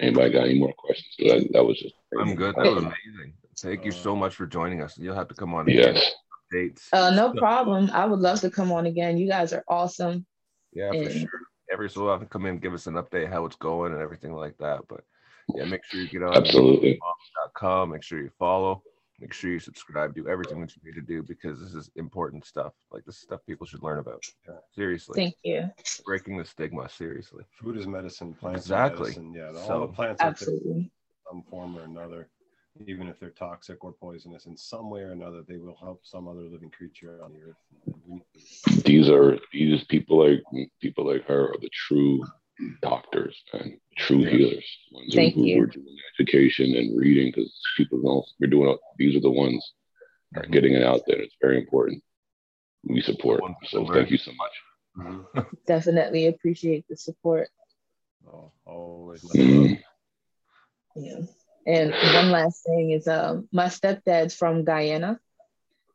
Anybody 0.00 0.30
got 0.30 0.44
any 0.44 0.58
more 0.58 0.72
questions? 0.72 1.14
That, 1.18 1.52
that 1.52 1.64
was 1.64 1.78
just. 1.78 1.94
I'm 2.18 2.34
good. 2.34 2.54
That 2.56 2.64
was 2.64 2.78
amazing. 2.78 3.34
Thank 3.58 3.84
you 3.84 3.92
so 3.92 4.16
much 4.16 4.34
for 4.34 4.46
joining 4.46 4.82
us. 4.82 4.96
You'll 4.98 5.14
have 5.14 5.28
to 5.28 5.34
come 5.34 5.54
on 5.54 5.68
again. 5.68 5.94
Yes. 5.94 6.12
Dates. 6.50 6.88
Uh, 6.92 7.10
no 7.10 7.32
problem. 7.32 7.90
I 7.92 8.04
would 8.04 8.18
love 8.18 8.40
to 8.40 8.50
come 8.50 8.72
on 8.72 8.86
again. 8.86 9.16
You 9.16 9.28
guys 9.28 9.52
are 9.52 9.64
awesome. 9.68 10.26
Yeah, 10.72 10.90
for 10.90 10.96
And- 10.96 11.12
sure. 11.12 11.40
Every 11.70 11.88
so 11.88 12.08
often, 12.10 12.26
come 12.28 12.44
in, 12.46 12.58
give 12.58 12.74
us 12.74 12.86
an 12.86 12.94
update 12.94 13.30
how 13.30 13.46
it's 13.46 13.56
going 13.56 13.92
and 13.94 14.02
everything 14.02 14.34
like 14.34 14.58
that. 14.58 14.80
But 14.88 15.04
yeah, 15.54 15.64
make 15.64 15.82
sure 15.84 16.00
you 16.00 16.08
get 16.08 16.22
on 16.22 16.36
Absolutely. 16.36 17.00
com. 17.54 17.90
Make 17.92 18.02
sure 18.02 18.18
you 18.20 18.30
follow. 18.38 18.82
Make 19.20 19.32
sure 19.32 19.50
you 19.50 19.58
subscribe. 19.60 20.14
Do 20.14 20.28
everything 20.28 20.60
that 20.60 20.74
you 20.76 20.82
need 20.84 20.96
to 20.96 21.06
do 21.06 21.22
because 21.22 21.60
this 21.60 21.72
is 21.74 21.88
important 21.96 22.44
stuff. 22.44 22.72
Like 22.90 23.04
this 23.04 23.16
is 23.16 23.22
stuff 23.22 23.40
people 23.46 23.66
should 23.66 23.82
learn 23.82 24.00
about. 24.00 24.22
Yeah. 24.46 24.56
Seriously, 24.74 25.14
Thank 25.14 25.34
you. 25.44 25.70
breaking 26.04 26.36
the 26.36 26.44
stigma. 26.44 26.88
Seriously. 26.90 27.44
Food 27.62 27.78
is 27.78 27.86
medicine. 27.86 28.34
Plants 28.34 28.62
Exactly. 28.66 29.12
are 29.12 29.20
medicine. 29.22 29.32
Yeah, 29.32 29.46
all 29.60 29.66
So- 29.66 29.86
the 29.86 29.92
plants 29.94 30.20
out 30.20 30.38
there, 30.38 30.48
Absolutely. 30.54 30.90
some 31.26 31.42
form 31.44 31.78
or 31.78 31.82
another, 31.84 32.28
even 32.86 33.08
if 33.08 33.18
they're 33.20 33.30
toxic 33.30 33.84
or 33.84 33.92
poisonous, 33.92 34.46
in 34.46 34.56
some 34.56 34.90
way 34.90 35.02
or 35.02 35.12
another, 35.12 35.42
they 35.46 35.56
will 35.56 35.76
help 35.76 36.00
some 36.04 36.28
other 36.28 36.40
living 36.42 36.70
creature 36.70 37.20
on 37.22 37.32
the 37.32 37.40
earth. 37.42 38.82
These 38.84 39.08
are 39.08 39.38
these 39.52 39.84
people 39.84 40.26
like 40.28 40.42
people 40.80 41.06
like 41.06 41.24
her 41.26 41.50
are 41.52 41.58
the 41.60 41.70
true 41.70 42.24
doctors 42.80 43.42
and 43.52 43.78
true 43.96 44.18
Yeah. 44.18 44.30
healers. 44.30 44.78
Ones 44.92 45.14
Thank 45.14 45.34
who, 45.34 45.44
you. 45.44 45.56
who 45.56 45.62
are 45.62 45.66
doing 45.66 45.96
education 46.18 46.74
and 46.76 46.98
reading 46.98 47.32
because 47.34 47.52
people 47.76 48.00
don't. 48.00 48.24
We're 48.40 48.48
doing. 48.48 48.76
These 48.98 49.16
are 49.16 49.20
the 49.20 49.30
ones 49.30 49.72
are 50.36 50.46
getting 50.46 50.72
it 50.74 50.82
out 50.82 51.02
there. 51.06 51.20
It's 51.20 51.36
very 51.40 51.58
important. 51.58 52.02
We 52.84 53.00
support. 53.02 53.42
So 53.64 53.86
thank 53.86 54.10
you 54.10 54.18
so 54.18 54.32
much. 54.32 55.26
Definitely 55.66 56.26
appreciate 56.26 56.86
the 56.88 56.96
support. 56.96 57.48
Oh, 58.26 58.52
always. 58.66 59.22
Mhm. 59.22 59.82
Yeah. 60.96 61.20
And 61.66 61.94
one 62.00 62.30
last 62.30 62.64
thing 62.64 62.90
is 62.90 63.06
um 63.06 63.48
my 63.52 63.66
stepdad's 63.66 64.34
from 64.34 64.64
Guyana. 64.64 65.20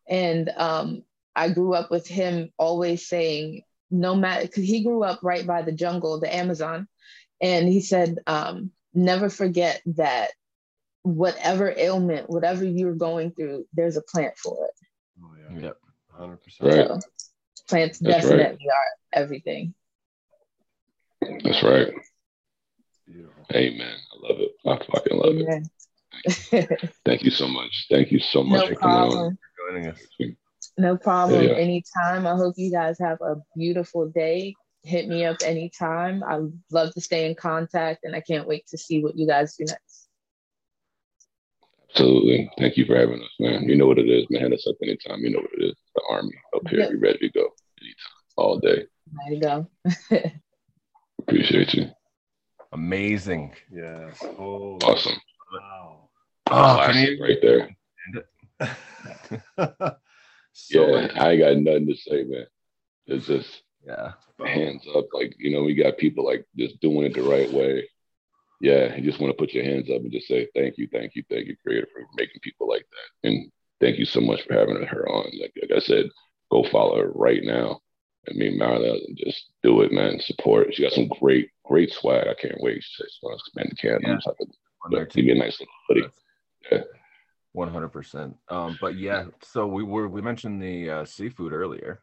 And 0.08 0.50
um 0.56 1.04
I 1.36 1.50
grew 1.50 1.74
up 1.74 1.92
with 1.92 2.08
him 2.08 2.52
always 2.58 3.08
saying, 3.08 3.62
no 3.92 4.16
matter 4.16 4.48
because 4.48 4.64
he 4.64 4.84
grew 4.84 5.04
up 5.04 5.20
right 5.22 5.46
by 5.46 5.62
the 5.62 5.72
jungle, 5.72 6.20
the 6.20 6.34
Amazon. 6.34 6.88
And 7.40 7.68
he 7.68 7.82
said, 7.82 8.18
um, 8.26 8.72
never 8.94 9.30
forget 9.30 9.82
that 9.98 10.32
whatever 11.04 11.72
ailment, 11.78 12.30
whatever 12.30 12.66
you're 12.66 12.96
going 12.96 13.32
through, 13.32 13.66
there's 13.74 13.98
a 13.98 14.02
plant 14.02 14.36
for 14.38 14.66
it. 14.66 14.72
Oh, 15.24 15.32
yeah. 15.38 15.62
Yep. 15.62 15.78
100%. 16.20 16.38
Right. 16.62 16.88
So 16.88 17.00
plants 17.70 18.00
That's 18.00 18.26
right. 18.26 18.38
definitely 18.38 18.66
are 18.70 19.22
everything. 19.22 19.74
That's 21.22 21.64
right. 21.64 21.94
Beautiful. 23.06 23.37
Amen. 23.54 23.96
I 24.14 24.28
love 24.28 24.40
it. 24.40 24.52
I 24.66 24.78
fucking 24.92 25.18
love 25.18 25.36
it. 25.36 25.48
Amen. 25.48 25.70
Thank 27.06 27.24
you 27.24 27.32
so 27.32 27.48
much. 27.48 27.88
Thank 27.90 28.12
you 28.12 28.20
so 28.20 28.44
much 28.44 28.62
no 28.62 28.68
for 28.68 28.76
coming 28.76 28.98
on. 28.98 29.10
problem. 29.12 29.38
Joining 29.70 29.88
us. 29.88 30.00
No 30.78 30.98
problem. 30.98 31.44
Yeah, 31.44 31.52
yeah. 31.52 31.56
Anytime. 31.56 32.28
I 32.28 32.36
hope 32.36 32.56
you 32.58 32.72
guys 32.72 32.98
have 33.00 33.22
a 33.22 33.36
beautiful 33.56 34.10
day. 34.10 34.56
Hit 34.84 35.08
me 35.08 35.26
up 35.26 35.38
anytime. 35.44 36.24
I 36.24 36.40
love 36.72 36.94
to 36.94 37.02
stay 37.02 37.28
in 37.28 37.36
contact 37.36 38.04
and 38.04 38.16
I 38.16 38.22
can't 38.22 38.48
wait 38.48 38.68
to 38.68 38.78
see 38.78 39.02
what 39.04 39.18
you 39.18 39.28
guys 39.28 39.56
do 39.56 39.66
next. 39.66 40.08
Absolutely. 41.90 42.50
Thank 42.58 42.78
you 42.78 42.86
for 42.86 42.96
having 42.96 43.22
us, 43.22 43.30
man. 43.40 43.68
You 43.68 43.76
know 43.76 43.88
what 43.88 43.98
it 43.98 44.08
is, 44.08 44.28
man. 44.30 44.44
Hit 44.44 44.54
us 44.54 44.68
up 44.68 44.76
anytime. 44.84 45.20
You 45.22 45.32
know 45.32 45.40
what 45.40 45.52
it 45.58 45.66
is. 45.66 45.76
The 45.96 46.02
army 46.10 46.34
up 46.56 46.68
here. 46.68 46.80
Yep. 46.80 46.92
You 46.92 47.00
ready 47.00 47.20
to 47.20 47.30
go 47.30 47.48
anytime, 47.82 48.14
all 48.36 48.60
day. 48.60 48.86
There 49.26 49.34
you 49.34 49.42
go. 49.42 49.68
Appreciate 51.20 51.74
you. 51.74 51.88
Amazing. 52.82 53.54
Yes. 53.74 54.24
Oh, 54.38 54.78
Awesome. 54.84 55.16
wow. 55.52 56.10
Oh, 56.52 56.52
ah, 56.52 56.86
can 56.86 56.94
Classic 56.94 57.10
you- 57.18 57.24
right 57.24 57.42
there. 57.42 57.76
so 60.54 60.88
yeah, 60.88 61.08
I 61.16 61.32
ain't 61.32 61.40
got 61.42 61.58
nothing 61.58 61.88
to 61.88 61.96
say, 61.96 62.24
man. 62.24 62.46
It's 63.08 63.26
just 63.26 63.64
yeah. 63.84 64.12
hands 64.46 64.86
up. 64.96 65.08
Like, 65.12 65.34
you 65.40 65.50
know, 65.50 65.64
we 65.64 65.74
got 65.74 65.98
people 65.98 66.24
like 66.24 66.46
just 66.56 66.80
doing 66.80 67.08
it 67.08 67.16
the 67.16 67.24
right 67.24 67.52
way. 67.52 67.90
Yeah, 68.62 68.96
you 68.96 69.02
just 69.02 69.20
want 69.20 69.32
to 69.32 69.38
put 69.38 69.54
your 69.56 69.64
hands 69.64 69.90
up 69.90 70.02
and 70.02 70.12
just 70.12 70.28
say 70.28 70.48
thank 70.56 70.78
you, 70.78 70.88
thank 70.92 71.16
you, 71.16 71.24
thank 71.32 71.48
you, 71.48 71.56
creator, 71.66 71.88
for 71.92 72.06
making 72.16 72.42
people 72.42 72.68
like 72.70 72.86
that. 72.92 73.28
And 73.28 73.52
thank 73.82 73.98
you 73.98 74.06
so 74.06 74.22
much 74.22 74.44
for 74.44 74.54
having 74.54 74.84
her 74.84 75.10
on. 75.10 75.32
Like, 75.42 75.54
like 75.60 75.72
I 75.76 75.80
said, 75.80 76.10
go 76.52 76.64
follow 76.72 77.02
her 77.02 77.12
right 77.16 77.42
now. 77.44 77.82
And 78.28 78.38
me, 78.38 78.58
Marla, 78.58 78.94
and 79.08 79.18
just 79.18 79.52
do 79.64 79.82
it, 79.82 79.92
man. 79.92 80.20
Support. 80.20 80.74
She 80.76 80.84
got 80.84 80.92
some 80.92 81.08
great, 81.08 81.50
great 81.66 81.92
swag. 81.92 82.28
I 82.28 82.34
can't 82.34 82.60
wait. 82.62 82.84
She 82.84 83.04
says, 83.04 83.18
"Want 83.22 83.40
to 83.40 83.44
expand 83.44 83.72
the 83.72 83.76
can?" 83.76 84.00
Yeah. 84.02 84.10
I'm 84.12 84.16
just 84.18 84.28
On 84.28 84.92
to 84.92 84.96
there 84.98 85.06
to 85.06 85.22
get 85.22 85.36
a 85.38 85.40
nice 85.40 85.60
little 85.60 86.12
hoodie. 86.70 86.84
One 87.54 87.70
hundred 87.70 87.90
percent. 87.90 88.36
Um, 88.50 88.78
but 88.82 88.96
yeah, 88.98 89.26
so 89.42 89.66
we 89.66 89.84
were 89.84 90.08
we 90.08 90.22
mentioned 90.22 90.62
the 90.62 90.90
uh, 90.90 91.06
seafood 91.06 91.54
earlier, 91.54 92.02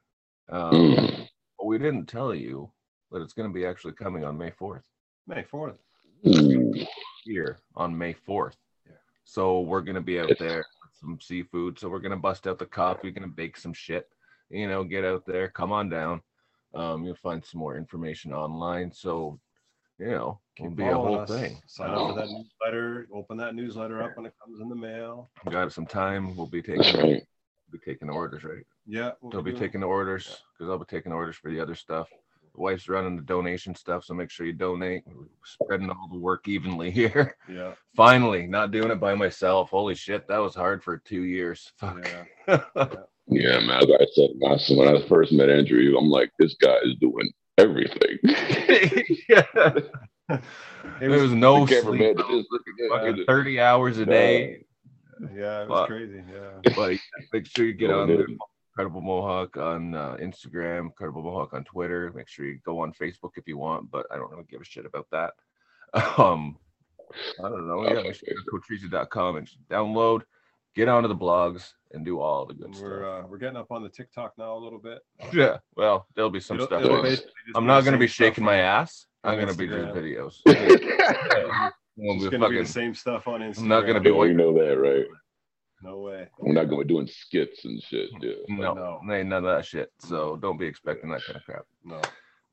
um, 0.49 0.73
Mm. 0.73 1.29
but 1.59 1.67
we 1.67 1.79
didn't 1.79 2.07
tell 2.07 2.35
you 2.35 2.71
that 3.13 3.21
it's 3.23 3.35
going 3.35 3.49
to 3.49 3.55
be 3.55 3.65
actually 3.67 3.93
coming 3.93 4.25
on 4.25 4.37
May 4.37 4.51
fourth 4.51 4.83
May 5.27 5.43
4th. 5.45 5.77
Here 7.25 7.59
on 7.77 7.97
May 7.97 8.13
fourth. 8.15 8.57
Yeah. 8.87 8.93
So 9.25 9.61
we're 9.61 9.81
going 9.83 9.95
to 9.95 10.01
be 10.01 10.19
out 10.19 10.31
Yes. 10.31 10.39
there 10.39 10.57
with 10.59 10.95
some 11.01 11.19
seafood. 11.21 11.79
So 11.79 11.89
we're 11.89 12.01
going 12.01 12.11
to 12.11 12.17
bust 12.17 12.47
out 12.47 12.59
the 12.59 12.67
coffee, 12.67 13.09
we're 13.09 13.13
going 13.13 13.29
to 13.29 13.35
bake 13.35 13.57
some 13.57 13.73
shit. 13.73 14.09
You 14.51 14.69
know, 14.69 14.85
get 14.85 15.05
out 15.05 15.25
there, 15.27 15.49
come 15.49 15.73
on 15.73 15.89
down. 15.89 16.21
Um, 16.75 17.05
you'll 17.05 17.15
find 17.17 17.45
some 17.45 17.61
more 17.61 17.77
information 17.77 18.33
online. 18.33 18.93
So 18.93 19.39
you 19.99 20.07
know, 20.11 20.41
it'll 20.59 20.73
be 20.73 20.85
a 20.85 20.95
whole 20.95 21.21
us. 21.21 21.31
thing. 21.31 21.57
Sign 21.67 21.91
up 21.91 22.09
for 22.11 22.15
that 22.21 22.29
newsletter. 22.29 23.07
Open 23.15 23.37
that 23.39 23.55
newsletter 23.55 24.03
up 24.03 24.17
when 24.17 24.27
it 24.27 24.35
comes 24.45 24.61
in 24.61 24.69
the 24.69 24.75
mail. 24.75 25.31
We 25.47 25.53
got 25.53 25.73
some 25.73 25.87
time. 25.87 26.37
We'll 26.37 26.47
be 26.49 26.61
That's 26.61 26.91
taking 26.93 27.01
right. 27.13 27.23
be 27.71 27.79
taking 27.79 28.11
orders, 28.11 28.43
right? 28.45 28.65
Yeah. 28.87 29.13
we'll 29.21 29.31
They'll 29.31 29.43
be 29.43 29.53
doing- 29.53 29.61
taking 29.63 29.81
the 29.83 29.87
orders 29.87 30.43
because 30.59 30.69
I'll 30.71 30.79
be 30.79 30.85
taking 30.85 31.13
orders 31.13 31.37
for 31.37 31.51
the 31.51 31.61
other 31.61 31.75
stuff. 31.77 32.09
The 32.55 32.61
wife's 32.61 32.89
running 32.89 33.17
the 33.17 33.23
donation 33.23 33.75
stuff, 33.75 34.05
so 34.05 34.15
make 34.15 34.31
sure 34.31 34.47
you 34.47 34.53
donate. 34.53 35.03
We're 35.07 35.25
spreading 35.45 35.91
all 35.91 36.09
the 36.13 36.19
work 36.19 36.47
evenly 36.49 36.91
here. 37.01 37.37
Yeah. 37.49 37.75
Finally, 37.97 38.47
not 38.49 38.71
doing 38.73 38.91
it 38.91 39.01
by 39.01 39.15
myself. 39.15 39.71
Holy 39.71 39.95
shit, 39.95 40.27
that 40.29 40.39
was 40.39 40.55
hard 40.57 40.83
for 40.83 40.99
two 40.99 41.23
years. 41.23 41.73
Fuck. 41.79 42.05
Yeah. 42.49 42.61
Yeah, 42.77 42.95
man. 43.29 43.67
Like 43.67 44.01
I 44.01 44.07
said, 44.15 44.31
when 44.39 44.89
I, 44.89 45.09
first 45.09 45.33
met 45.33 45.49
Andrew, 45.51 45.97
I'm 45.99 46.09
like, 46.11 46.31
this 46.39 46.55
guy 46.55 46.77
is 46.85 46.95
doing 47.01 47.31
everything. 47.59 48.19
yeah. 49.29 49.43
There 51.01 51.11
was 51.11 51.33
no 51.33 51.61
The 51.67 51.67
sleep. 51.67 51.83
cameraman 51.83 52.17
just 52.17 52.49
looking 52.51 52.75
at 52.85 52.91
Fucking 52.91 53.25
30 53.27 53.61
hours 53.61 53.99
a 53.99 54.07
day. 54.07 54.65
Yeah. 55.35 55.63
It 55.63 55.69
was 55.69 55.81
Fuck. 55.81 55.89
crazy. 55.89 56.23
Yeah. 56.33 56.73
But 56.77 56.99
make 57.33 57.47
sure 57.47 57.67
you 57.67 57.73
get 57.75 57.91
on 57.91 58.09
dude. 58.09 58.19
the 58.29 58.37
Incredible 58.73 59.03
Mohawk 59.03 59.57
on 59.57 59.95
uh, 59.95 60.17
Instagram, 60.21 60.81
Incredible 60.87 61.23
Mohawk 61.23 61.55
on 61.55 61.63
Twitter. 61.65 62.13
Make 62.15 62.29
sure 62.29 62.45
you 62.45 62.59
go 62.65 62.81
on 62.81 62.93
Facebook 62.93 63.31
if 63.37 63.47
you 63.47 63.57
want, 63.57 63.91
but 63.91 64.07
I 64.11 64.17
don't 64.17 64.31
really 64.31 64.45
give 64.51 64.61
a 64.61 64.65
shit 64.65 64.87
about 64.87 65.07
that. 65.13 65.33
Um, 66.19 66.57
I 67.39 67.49
don't 67.49 67.69
know. 67.69 67.85
Yeah, 67.85 68.03
make 68.03 68.15
sure 68.17 68.29
you 68.29 68.35
go 68.51 68.59
to 68.59 68.65
coachereasy.com 68.65 69.37
and 69.37 69.49
download, 69.71 70.23
get 70.75 70.89
onto 70.89 71.09
the 71.09 71.15
blogs, 71.17 71.73
and 71.93 72.05
do 72.05 72.21
all 72.21 72.45
the 72.47 72.55
good 72.55 72.75
stuff. 72.75 72.83
we're 72.85 73.09
uh, 73.21 73.27
we're 73.27 73.39
getting 73.39 73.57
up 73.57 73.71
on 73.71 73.83
the 73.83 73.89
TikTok 73.89 74.33
now 74.39 74.57
a 74.57 74.59
little 74.59 74.79
bit. 74.79 74.99
yeah, 75.33 75.59
well, 75.77 76.07
there'll 76.15 76.31
be 76.31 76.41
some 76.41 76.57
It'll- 76.57 76.67
stuff. 76.67 76.83
it'll 76.85 77.03
basically 77.03 77.33
just 77.47 77.57
I'm 77.57 77.65
be 77.65 77.67
not 77.69 77.81
the 77.81 77.85
going 77.91 77.93
to 77.93 77.99
be 77.99 78.07
same 78.07 78.13
stuff 78.15 78.27
shaking 78.27 78.45
my 78.45 78.63
on- 78.63 78.83
ass. 78.83 79.07
on 79.25 79.33
I'm 79.35 79.41
going 79.41 79.53
to 79.53 79.59
be 79.59 79.67
doing 79.69 79.87
Instagram. 79.87 80.35
videos. 80.45 81.71
Won't 81.97 82.23
It's 82.23 82.25
be 82.25 82.31
gonna 82.31 82.49
be 82.51 82.57
fucking- 82.57 82.59
the 82.65 82.69
same 82.69 82.95
stuff 82.95 83.29
on 83.29 83.41
Instagram. 83.41 83.59
I'm 83.63 83.69
not 83.69 83.81
gonna 83.83 84.01
be 84.01 84.11
Oh, 84.11 84.25
you 84.25 84.35
know 84.35 84.53
that, 84.55 84.77
right? 84.79 85.05
No 85.83 86.01
way. 86.01 86.27
We're 86.39 86.55
not 86.55 86.65
going 86.69 86.81
to 86.81 86.85
be 86.87 86.95
doing 86.95 87.07
skits 87.07 87.65
and 87.67 87.81
shit. 87.83 88.09
Yeah. 88.21 88.33
no, 88.49 89.01
No. 89.05 89.15
ain't 89.15 89.29
none 89.29 89.45
of 89.45 89.55
that 89.57 89.67
shit. 89.67 89.93
So 89.99 90.37
don't 90.37 90.57
be 90.59 90.67
expecting 90.67 91.11
that 91.11 91.23
kind 91.25 91.37
of 91.37 91.45
crap. 91.45 91.67
No. 91.85 92.01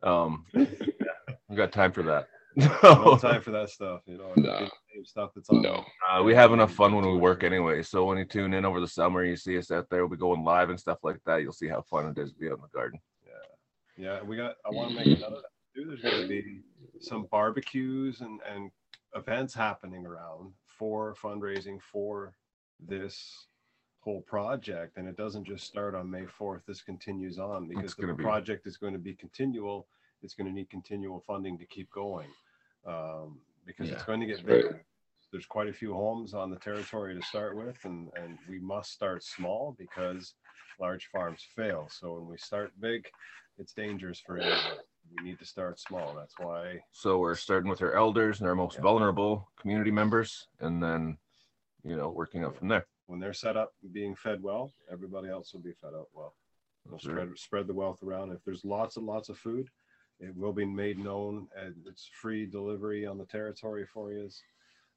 Um, 0.04 0.46
we 0.54 1.56
got 1.56 1.72
time 1.72 1.92
for 1.94 2.04
that. 2.04 2.28
No 2.84 3.18
time 3.18 3.42
for 3.42 3.52
that 3.52 3.70
stuff. 3.70 4.02
You 4.06 4.18
know. 4.18 4.34
Nah. 4.36 4.68
stuff 5.06 5.32
that's 5.36 5.50
on. 5.50 5.62
No. 5.62 5.86
Uh, 6.10 6.22
we 6.24 6.36
have 6.36 6.52
enough 6.52 6.74
fun 6.74 6.94
when 6.94 7.06
we 7.06 7.18
work 7.18 7.44
anyway. 7.44 7.82
So 7.82 8.06
when 8.06 8.18
you 8.18 8.26
tune 8.26 8.54
in 8.54 8.66
over 8.66 8.80
the 8.80 8.88
summer, 8.88 9.24
you 9.24 9.36
see 9.36 9.58
us 9.58 9.72
out 9.72 9.88
there, 9.90 10.02
we'll 10.02 10.18
be 10.18 10.20
going 10.20 10.44
live 10.44 10.70
and 10.70 10.80
stuff 10.80 11.00
like 11.04 11.20
that. 11.26 11.42
You'll 11.42 11.54
see 11.54 11.68
how 11.68 11.82
fun 11.82 12.08
it 12.08 12.20
is 12.20 12.34
to 12.34 12.40
be 12.40 12.48
out 12.48 12.56
in 12.56 12.62
the 12.62 12.68
garden. 12.78 13.00
Yeah, 13.26 14.06
yeah. 14.06 14.22
we 14.22 14.36
got. 14.36 14.56
I 14.66 14.70
want 14.70 14.90
to 14.90 14.96
make 14.96 15.18
another. 15.18 15.42
Too. 15.76 15.86
There's 15.86 16.02
going 16.02 16.22
to 16.22 16.28
be 16.28 16.62
some 17.00 17.28
barbecues 17.32 18.22
and 18.22 18.40
and 18.50 18.72
events 19.16 19.54
happening 19.54 20.06
around 20.06 20.52
for 20.66 21.16
fundraising 21.22 21.80
for 21.82 22.34
this 22.80 23.48
whole 24.02 24.22
project, 24.22 24.98
and 24.98 25.08
it 25.08 25.16
doesn't 25.16 25.46
just 25.46 25.66
start 25.66 25.96
on 25.96 26.10
May 26.10 26.24
4th. 26.24 26.62
This 26.66 26.82
continues 26.82 27.38
on 27.38 27.68
because 27.68 27.96
the 27.96 28.14
be- 28.14 28.24
project 28.24 28.66
is 28.68 28.78
going 28.78 28.94
to 28.94 29.00
be 29.00 29.14
continual. 29.14 29.88
It's 30.24 30.34
going 30.34 30.48
to 30.48 30.54
need 30.54 30.70
continual 30.70 31.20
funding 31.26 31.58
to 31.58 31.66
keep 31.66 31.90
going 31.92 32.28
um, 32.86 33.40
because 33.66 33.90
it's 33.92 34.04
going 34.04 34.20
to 34.20 34.26
get 34.26 34.38
that's 34.38 34.48
right. 34.48 34.64
bigger. 34.64 34.86
There's 35.32 35.46
quite 35.46 35.70
a 35.70 35.74
few 35.74 35.94
homes 35.94 36.34
on 36.34 36.50
the 36.50 36.58
territory 36.58 37.16
to 37.16 37.22
start 37.22 37.56
with, 37.56 37.78
and 37.86 38.10
and 38.18 38.38
we 38.50 38.60
must 38.60 38.92
start 38.92 39.24
small 39.24 39.76
because 39.80 40.34
large 40.80 41.08
farms 41.08 41.46
fail. 41.56 41.88
So 41.90 42.16
when 42.16 42.28
we 42.28 42.38
start 42.38 42.74
big, 42.82 43.08
it's 43.58 43.72
dangerous 43.74 44.20
for 44.20 44.38
anyone. 44.38 44.78
We 45.16 45.24
need 45.24 45.40
to 45.40 45.46
start 45.46 45.80
small. 45.80 46.14
That's 46.16 46.38
why 46.38 46.82
So 46.92 47.20
we're 47.20 47.36
starting 47.36 47.70
with 47.70 47.82
our 47.82 47.94
elders 47.94 48.40
and 48.40 48.48
our 48.50 48.56
most 48.56 48.76
Yeah. 48.76 48.82
vulnerable 48.82 49.50
community 49.56 49.92
members, 49.92 50.48
and 50.60 50.84
then, 50.84 51.18
you 51.84 51.96
know, 51.96 52.10
working 52.10 52.44
up 52.44 52.56
from 52.58 52.68
there. 52.68 52.86
when 53.08 53.20
they're 53.20 53.34
set 53.34 53.58
up 53.58 53.74
being 53.92 54.16
fed 54.16 54.42
well, 54.42 54.72
everybody 54.90 55.28
else 55.30 55.54
will 55.54 55.62
be 55.62 55.74
fed 55.74 55.94
up 55.94 56.08
well. 56.14 56.34
We'll 56.86 56.98
Sure. 57.00 57.14
spread 57.14 57.38
spread 57.38 57.68
the 57.68 57.74
wealth 57.74 58.02
around. 58.04 58.32
If 58.32 58.44
there's 58.46 58.64
lots 58.66 58.96
and 58.98 59.06
lots 59.06 59.28
of 59.30 59.38
food, 59.38 59.70
it 60.22 60.36
will 60.38 60.54
be 60.54 60.66
made 60.66 61.00
known 61.00 61.48
and 61.58 61.76
it's 61.88 62.10
free 62.22 62.46
delivery 62.46 63.06
on 63.06 63.18
the 63.18 63.26
territory 63.26 63.86
for 63.92 64.12
you. 64.14 64.30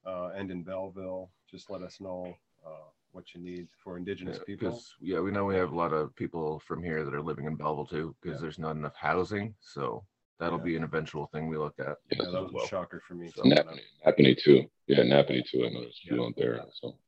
Uh, 0.07 0.31
and 0.35 0.51
in 0.51 0.63
Belleville, 0.63 1.31
just 1.51 1.71
let 1.71 1.83
us 1.83 1.99
know 2.01 2.37
uh, 2.65 2.89
what 3.13 3.35
you 3.35 3.41
need 3.41 3.69
for 3.83 3.97
Indigenous 3.97 4.37
Yeah, 4.39 4.45
people. 4.45 4.71
'cause, 4.71 4.95
yeah, 5.01 5.21
we 5.21 5.31
know 5.31 5.45
we 5.47 5.55
have 5.55 5.73
a 5.73 5.77
lot 5.77 5.93
of 5.93 6.15
people 6.15 6.59
from 6.61 6.83
here 6.83 7.05
that 7.05 7.15
are 7.15 7.23
living 7.23 7.47
in 7.47 7.57
Belleville 7.57 7.87
too, 7.87 8.15
because 8.21 8.37
Yeah. 8.39 8.43
there's 8.43 8.59
not 8.59 8.77
enough 8.77 8.97
housing. 8.97 9.55
So 9.61 10.05
that'll 10.39 10.59
Yeah. 10.59 10.65
be 10.65 10.77
an 10.77 10.85
eventual 10.85 11.27
thing 11.29 11.47
we 11.49 11.57
look 11.57 11.79
at. 11.79 11.99
Yeah, 12.11 12.19
Yeah, 12.25 12.31
that 12.31 12.43
was 12.43 12.53
well. 12.53 12.65
a 12.65 12.69
shocker 12.69 13.01
for 13.01 13.15
me. 13.15 13.31
So- 13.31 13.43
too. 13.45 13.51
Napanee, 13.51 13.81
Napanee 14.07 14.39
too. 14.39 14.71
Yeah, 14.87 15.05
Napanee 15.05 15.45
too. 15.49 15.65
I 15.65 15.71
know 15.71 15.81
there's 15.81 15.99
a 16.05 16.09
few 16.09 16.21
Yeah. 16.21 16.27
out 16.27 16.37
there. 16.37 16.65
So 16.73 16.99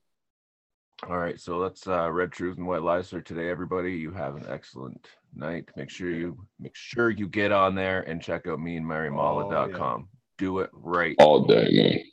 All 1.08 1.18
right, 1.18 1.38
so 1.38 1.60
that's 1.60 1.86
uh, 1.86 2.10
Red 2.10 2.32
Truth 2.32 2.56
and 2.56 2.66
White 2.66 2.82
Lies 2.82 3.10
for 3.10 3.20
today, 3.20 3.50
everybody. 3.50 3.92
You 3.92 4.10
have 4.12 4.34
an 4.36 4.46
excellent 4.48 5.08
night. 5.34 5.68
Make 5.76 5.90
sure 5.90 6.10
you 6.10 6.38
make 6.58 6.74
sure 6.74 7.10
you 7.10 7.28
get 7.28 7.52
on 7.52 7.74
there 7.74 8.00
and 8.02 8.20
check 8.22 8.46
out 8.46 8.60
me 8.60 8.76
and 8.76 8.86
Oh, 8.86 8.88
marymala.com. 8.88 10.08
Do 10.38 10.60
it 10.60 10.70
right. 10.72 11.14
all 11.18 11.44
day, 11.44 11.68
man. 11.70 12.04